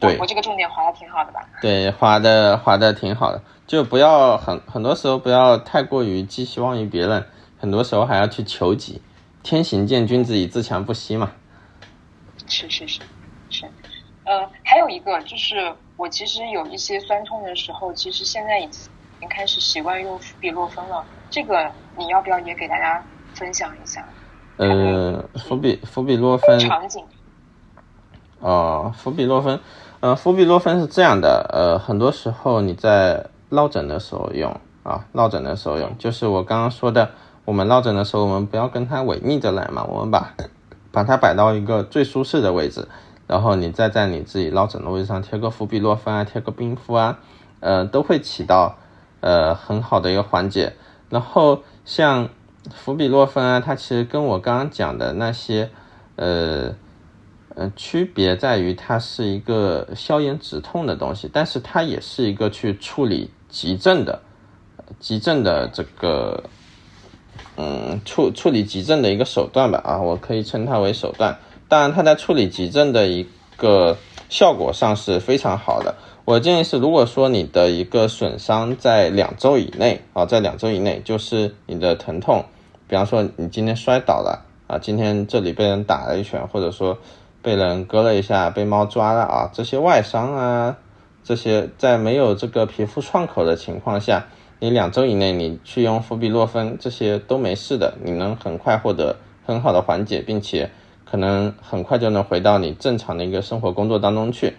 [0.00, 1.46] 对，我这个重点划的挺好的吧？
[1.60, 7.26] 对，划的划的挺好的，就不要很很多时候不要太过于寄希望于别人，
[7.58, 9.02] 很多时候还要去求己。
[9.42, 11.32] 天行健，君子以自强不息嘛。
[12.46, 13.00] 是是是是，
[14.28, 18.82] 呃，还有一个就是我其实有一些酸痛的时候，其实现在已经
[19.16, 21.02] 已经开始习惯用比洛芬了。
[21.30, 23.02] 这个你要不要也给大家
[23.32, 24.06] 分享一下？
[24.58, 27.02] 呃，氟比氟比洛芬场景。
[28.40, 29.58] 哦，氟比洛芬，
[30.00, 37.10] 呃，氟比洛芬是这样的，呃，很多时候你在落枕的时候用啊，落枕的时候用，就是我刚刚说的，
[37.46, 40.34] 我们落枕的时候，我们不要跟它违逆着来嘛，我们把
[40.92, 42.86] 把它摆到一个最舒适的位置，
[43.28, 47.18] 然后你再在你自己落枕的位置上贴个氟比洛芬啊，贴个冰敷啊，
[47.60, 48.78] 呃，都会起到
[49.20, 50.72] 呃很好的一个缓解。
[51.10, 52.30] 然后像
[52.74, 55.70] 氟比洛芬啊，它其实跟我刚刚讲的那些，
[56.16, 56.74] 呃，
[57.54, 64.22] 呃，区别在于它是一个消炎止痛的东西，但是它也是一个去处理急症的，
[64.98, 66.44] 急症的这个，
[67.58, 71.36] 嗯，处处理急症的一个手段吧，啊，我可以称它为手段。
[71.68, 73.26] 当然，它在处理急症的一
[73.58, 73.98] 个
[74.30, 75.94] 效果上是非常好的。
[76.24, 82.44] 我建议是，如果说你的一个损伤在两周以内啊，在两周以内，就是你的疼痛，
[82.86, 86.98] 比方说你今天摔倒了啊，今天这里被人打了一拳，或者说
[87.42, 90.76] 被人割了一下，被猫抓了啊，这些外伤啊，
[91.22, 94.26] 这些在没有这个皮肤创口的情况下，
[94.58, 100.70] 你两周以内你去用氟比洛芬，这些都没事的，你能很快获得很好的缓解，并且
[101.10, 104.54] 可能很快就能回到你正常的一个生活工作当中去。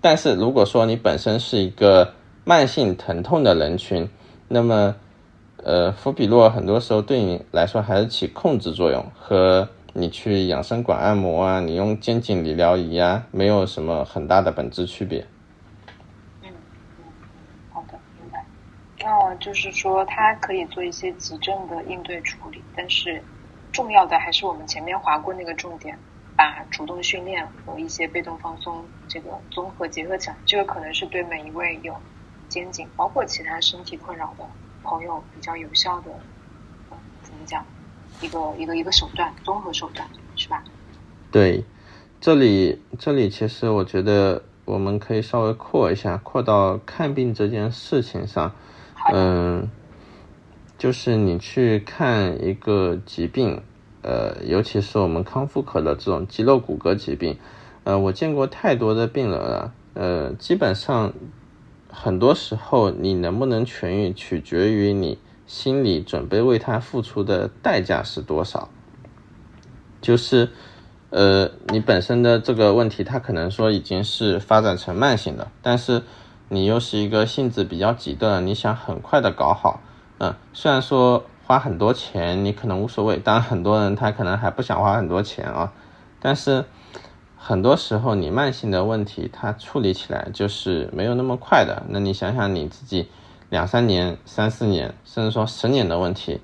[0.00, 2.12] 但是如果说你本身是一个
[2.44, 4.06] 慢性疼痛的人群，
[4.48, 4.94] 那么，
[5.62, 15.26] 呃，氟比洛很多时候对你来说还是起控制作用，和你去养生馆按摩啊，你用肩颈理疗仪啊，没有什么很大的本质区别。
[16.42, 16.50] 嗯，
[17.72, 18.44] 好的，明白。
[19.00, 23.22] 那就是说，它可以做一些急症的应对处理，但是
[23.74, 25.98] 重要的还是我们前面划过那个重点。
[26.36, 31.94] 把主动训练和一些被动放松这个综合结合起来，这个可能是对每一位有
[32.48, 34.44] 肩颈包括其他身体困扰的
[34.82, 36.10] 朋友比较有效的，
[37.22, 37.64] 怎么讲？
[38.20, 40.04] 一个一个一个手段，综合手段，
[40.34, 40.64] 是吧？
[41.30, 41.62] 对，
[42.20, 48.50] 这里这里其实我觉得我们可以稍微扩一下，扩到看病这件事情上。
[49.12, 49.70] 嗯，
[50.78, 53.62] 就是你去看一个疾病。
[54.06, 57.38] 呃，尤其是我们康复科的这种肌肉骨骼疾病，
[57.84, 59.72] 呃，我见过太多的病人了。
[59.94, 61.14] 呃，基本上
[61.88, 65.16] 很多时候你能不能痊愈，取决于你
[65.46, 68.68] 心里准备为他付出的代价是多少。
[70.02, 70.50] 就是，
[71.08, 76.02] 呃，你本身的这个问题，它可能说已经是发展成慢性的，但是
[76.50, 79.80] 你又是一个性子比较急的，你想很快的搞好，
[80.24, 81.24] 嗯，虽然说。
[81.46, 83.18] 花很多钱，你可能无所谓。
[83.18, 85.74] 当然，很多人他可能还不想花很多钱啊。
[86.18, 86.64] 但是
[87.36, 91.82] 很多时候，你慢性的问题，它处理起来就是没有那么快的。
[91.90, 93.10] 那你想想你自己
[93.50, 96.40] 两三年、三四年，甚至说十年的问题，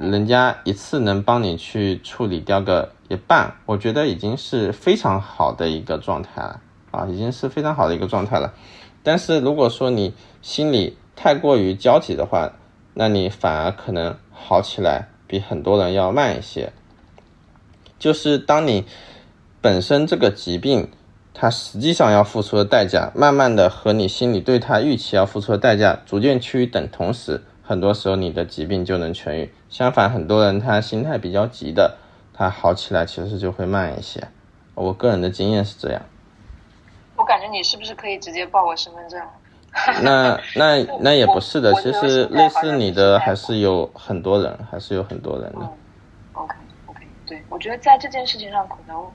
[0.00, 8.52] 人家一次能帮你去处理掉个一半，我觉得已经是非常好的一个状态了啊，已经是非常好的一个状态了。
[9.04, 12.50] 但是如果说你心里太过于焦急的话，
[13.00, 16.72] 那你反而可能好起来比很多人要慢一些。
[17.96, 18.86] 就是当你
[19.60, 20.90] 本身这个疾病，
[21.32, 29.52] 它实际上要付出的代价，慢慢的和你心里对它预期要付出的代价逐渐趋于等同时，很多时候你的疾病就能痊愈。
[29.68, 31.98] 相反，很多人他心态比较急的，
[32.34, 34.26] 他好起来其实就会慢一些。
[34.74, 36.02] 我个人的经验是这样。
[37.14, 39.22] 我感觉你是不是可以直接报我身份证？
[40.02, 45.72] 那那那也不是的，其实类似你的还是有很多人，还是有很多人的。
[46.32, 46.54] OK
[46.86, 49.06] OK，对我觉得在这件事情上可能，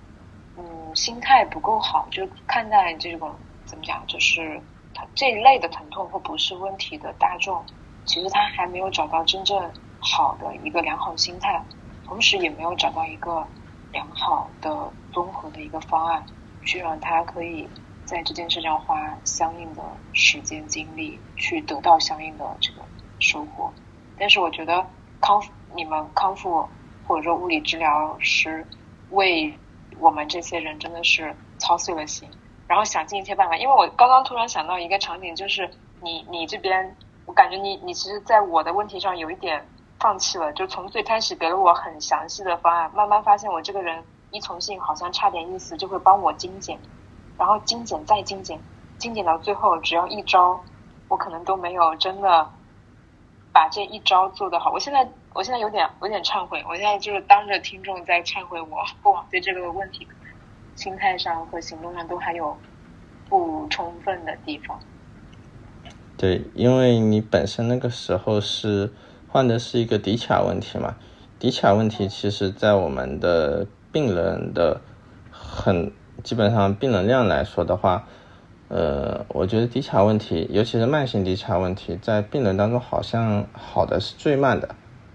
[0.57, 0.63] 嗯，
[0.95, 3.31] 心态不够好，就看待这种
[3.65, 4.59] 怎么讲，就是
[4.93, 7.63] 他这一类的疼痛或不是问题的大众，
[8.05, 9.57] 其实他还没有找到真正
[9.99, 11.63] 好的一个良好心态，
[12.05, 13.45] 同时也没有找到一个
[13.91, 16.23] 良好的综合的一个方案，
[16.63, 17.67] 去让他可以。
[18.05, 19.81] 在这件事上花相应的
[20.11, 22.81] 时间精力去得到相应的这个
[23.19, 23.71] 收获，
[24.19, 24.85] 但是我觉得
[25.21, 26.67] 康复你们康复
[27.07, 28.65] 或者说物理治疗师
[29.11, 29.53] 为
[29.99, 32.29] 我们这些人真的是操碎了心，
[32.67, 33.55] 然后想尽一切办法。
[33.55, 35.69] 因为我刚刚突然想到一个场景，就是
[36.01, 36.95] 你你这边，
[37.25, 39.65] 我感觉你你其实在我的问题上有一点
[39.99, 46.77] 放弃了，就从最开始给了我很详细的方案，慢慢发现我这个人依从性好像差点意思，就会帮我精简。
[47.43, 48.57] 然后精简再精简，
[48.97, 50.63] 精简到最后只要一招，
[51.09, 52.49] 我可能都没有真的
[53.51, 54.71] 把这一招做得好。
[54.71, 60.07] 我现在我现在有点有点忏悔，我现在就是当着听众在忏悔，我过往对这个问题
[60.77, 62.55] 心态上和行动上都还有
[63.27, 64.79] 不充分的地方。
[66.15, 68.93] 对，因为你本身那个时候是
[69.27, 70.95] 患的是一个骶髂问题嘛，
[71.41, 74.79] 骶髂问题其实在我们的病人的
[75.29, 75.91] 很。
[76.23, 78.07] 基本上病人量来说的话，
[78.69, 84.69] 呃，我觉得骶髂问题，尤其是慢性骶髂问题，在病人当中好像好的是最慢的，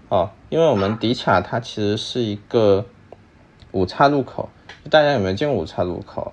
[0.09, 2.85] 哦，因为我们骶髂它其实是一个
[3.71, 4.49] 五岔路口，
[4.89, 6.31] 大家有没有见过五岔路口？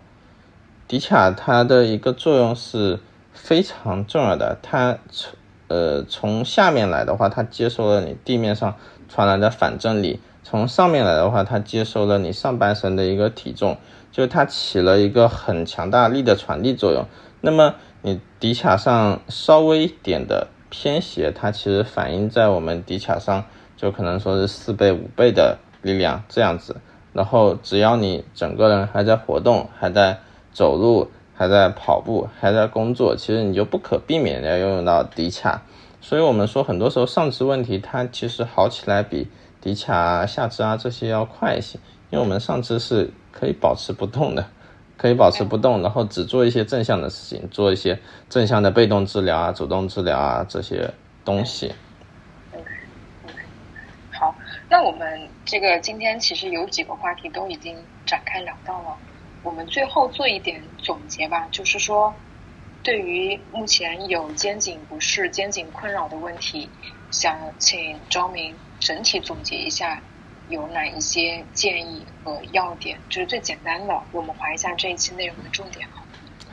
[0.89, 3.01] 骶髂它的一个作用是
[3.33, 5.35] 非常重要的，它从
[5.69, 8.77] 呃从下面来的话，它接收了你地面上
[9.09, 13.79] 传来的反重力，从上面来的话，它接收了你上半身的一个体重。
[14.17, 17.05] 就它起了一个很强大力的传递作用，
[17.43, 23.45] 那么你骶髂上稍微一点的偏斜，它其实反映在我们骶髂上
[23.77, 26.77] 就可能说是四倍五倍的力量这样子。
[27.13, 30.19] 然后只要你整个人还在活动，还在
[30.51, 35.59] 走路，还在跑步，还在工作，其实你就不可避免的要用到骶髂。
[36.01, 39.29] 所以我们说很多时候上肢问题它其实好起来比
[39.63, 43.11] 骶髂啊、下肢啊这些要快一些，因为我们上肢是。
[43.39, 44.49] 可以保持不动的，
[44.97, 50.91] 可以保持不动，然后只做一些正向的事情，做一些正向的被动治疗啊、主动治疗啊这些
[51.23, 51.75] 东西。
[54.11, 54.35] 好，
[54.71, 57.77] 那我们这个今天其实有几个话题都已经
[58.07, 58.97] 展开聊到了，
[59.43, 62.15] 我们最后做一点总结吧，就是说，
[62.83, 66.71] 对于目前有肩颈不适、肩颈困扰的问题，
[67.11, 70.01] 想请昭明整体总结一下。
[70.49, 72.99] 有哪一些建议和要点？
[73.09, 75.89] 就是最简单的，我们划一下这一期内容的重点。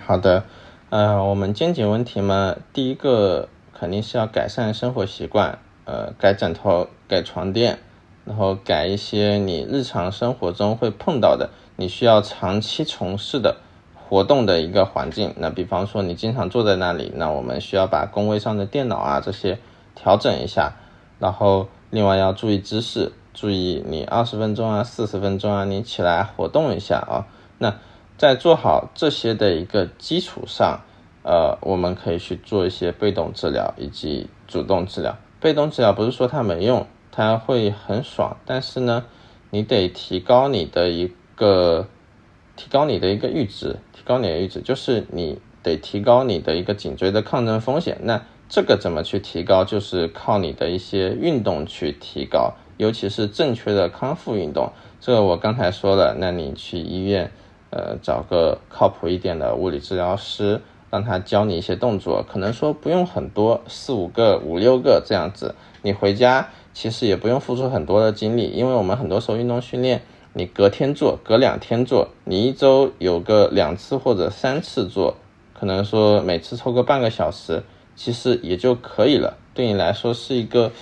[0.05, 0.45] 好的，
[0.89, 7.77] 呃，我们肩颈问题嘛，第一个肯定是要改善生活习惯，呃，改枕头、改床垫，
[8.25, 13.57] 然后改一些你日常生活中会碰到的，你需要长期从事的
[13.95, 15.33] 活动的一个环境。
[15.37, 19.59] 那比方说你经常坐在那里，那我们需要把工位上的电脑啊这些
[19.93, 20.73] 调整一下，
[21.19, 23.11] 然后另外要注意姿势。
[23.34, 27.25] 注意，你二十分钟啊，四十分钟啊，你起来活动一下啊。
[27.57, 27.75] 那
[28.17, 30.81] 在做好这些的一个基础上，
[31.23, 35.17] 呃，我们可以去做一些被动治疗以及主动治疗。
[35.39, 39.05] 被动治疗不是说它没用，它会很爽，但是呢，
[39.49, 41.88] 你得提高你的一个，
[42.55, 47.97] 提高你的一个阈值，提高你的阈值，就是你得提高你的一个颈椎的抗震风险。
[48.03, 49.65] 那这个怎么去提高？
[49.65, 52.53] 就是靠你的一些运动去提高。
[52.84, 54.69] 尤其是正确的康复运动，
[54.99, 56.13] 这个我刚才说了。
[56.19, 57.31] 那你去医院，
[57.69, 60.59] 呃，找个靠谱一点的物理治疗师，
[60.91, 65.55] 让他教你一些动作，可能说不用很多，四五个、五六个这样子。
[65.81, 70.01] 你回家其实也不用付出很多的精力，因为我们很多时候运动训练，
[70.34, 75.15] 你隔天做，隔两天做，你一周有个两次或者三次做，
[75.57, 77.63] 可能说每次抽个半个小时，
[77.95, 79.38] 其实也就可以了。
[79.53, 80.73] 对你来说是一个。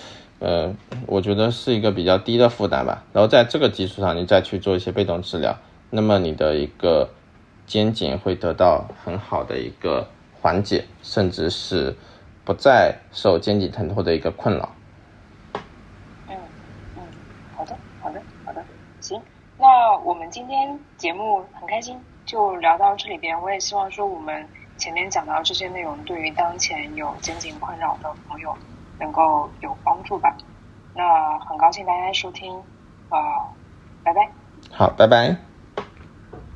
[0.41, 0.73] 呃，
[1.05, 3.03] 我觉得是一个比较低的负担吧。
[3.13, 5.55] 然后在这个基础上，你再去做一些被动治疗，
[5.91, 7.07] 那么你的一个
[7.67, 10.09] 肩颈会得到很好的一个
[10.41, 11.95] 缓解，甚至是
[12.43, 14.73] 不再受肩颈疼痛的一个困扰。
[16.27, 16.35] 嗯
[16.97, 17.03] 嗯，
[17.55, 18.65] 好的好的好的，
[18.99, 19.21] 行。
[19.59, 23.39] 那我们今天节目很开心，就聊到这里边。
[23.39, 24.43] 我也希望说我们
[24.75, 28.57] 前面讲到这些内容，对于当前有肩颈困扰的朋友。
[29.01, 30.37] 能够有帮助吧？
[30.93, 32.59] 那很高兴大家收听，
[33.09, 33.19] 啊，
[34.03, 34.31] 拜拜。
[34.71, 35.50] 好，拜拜。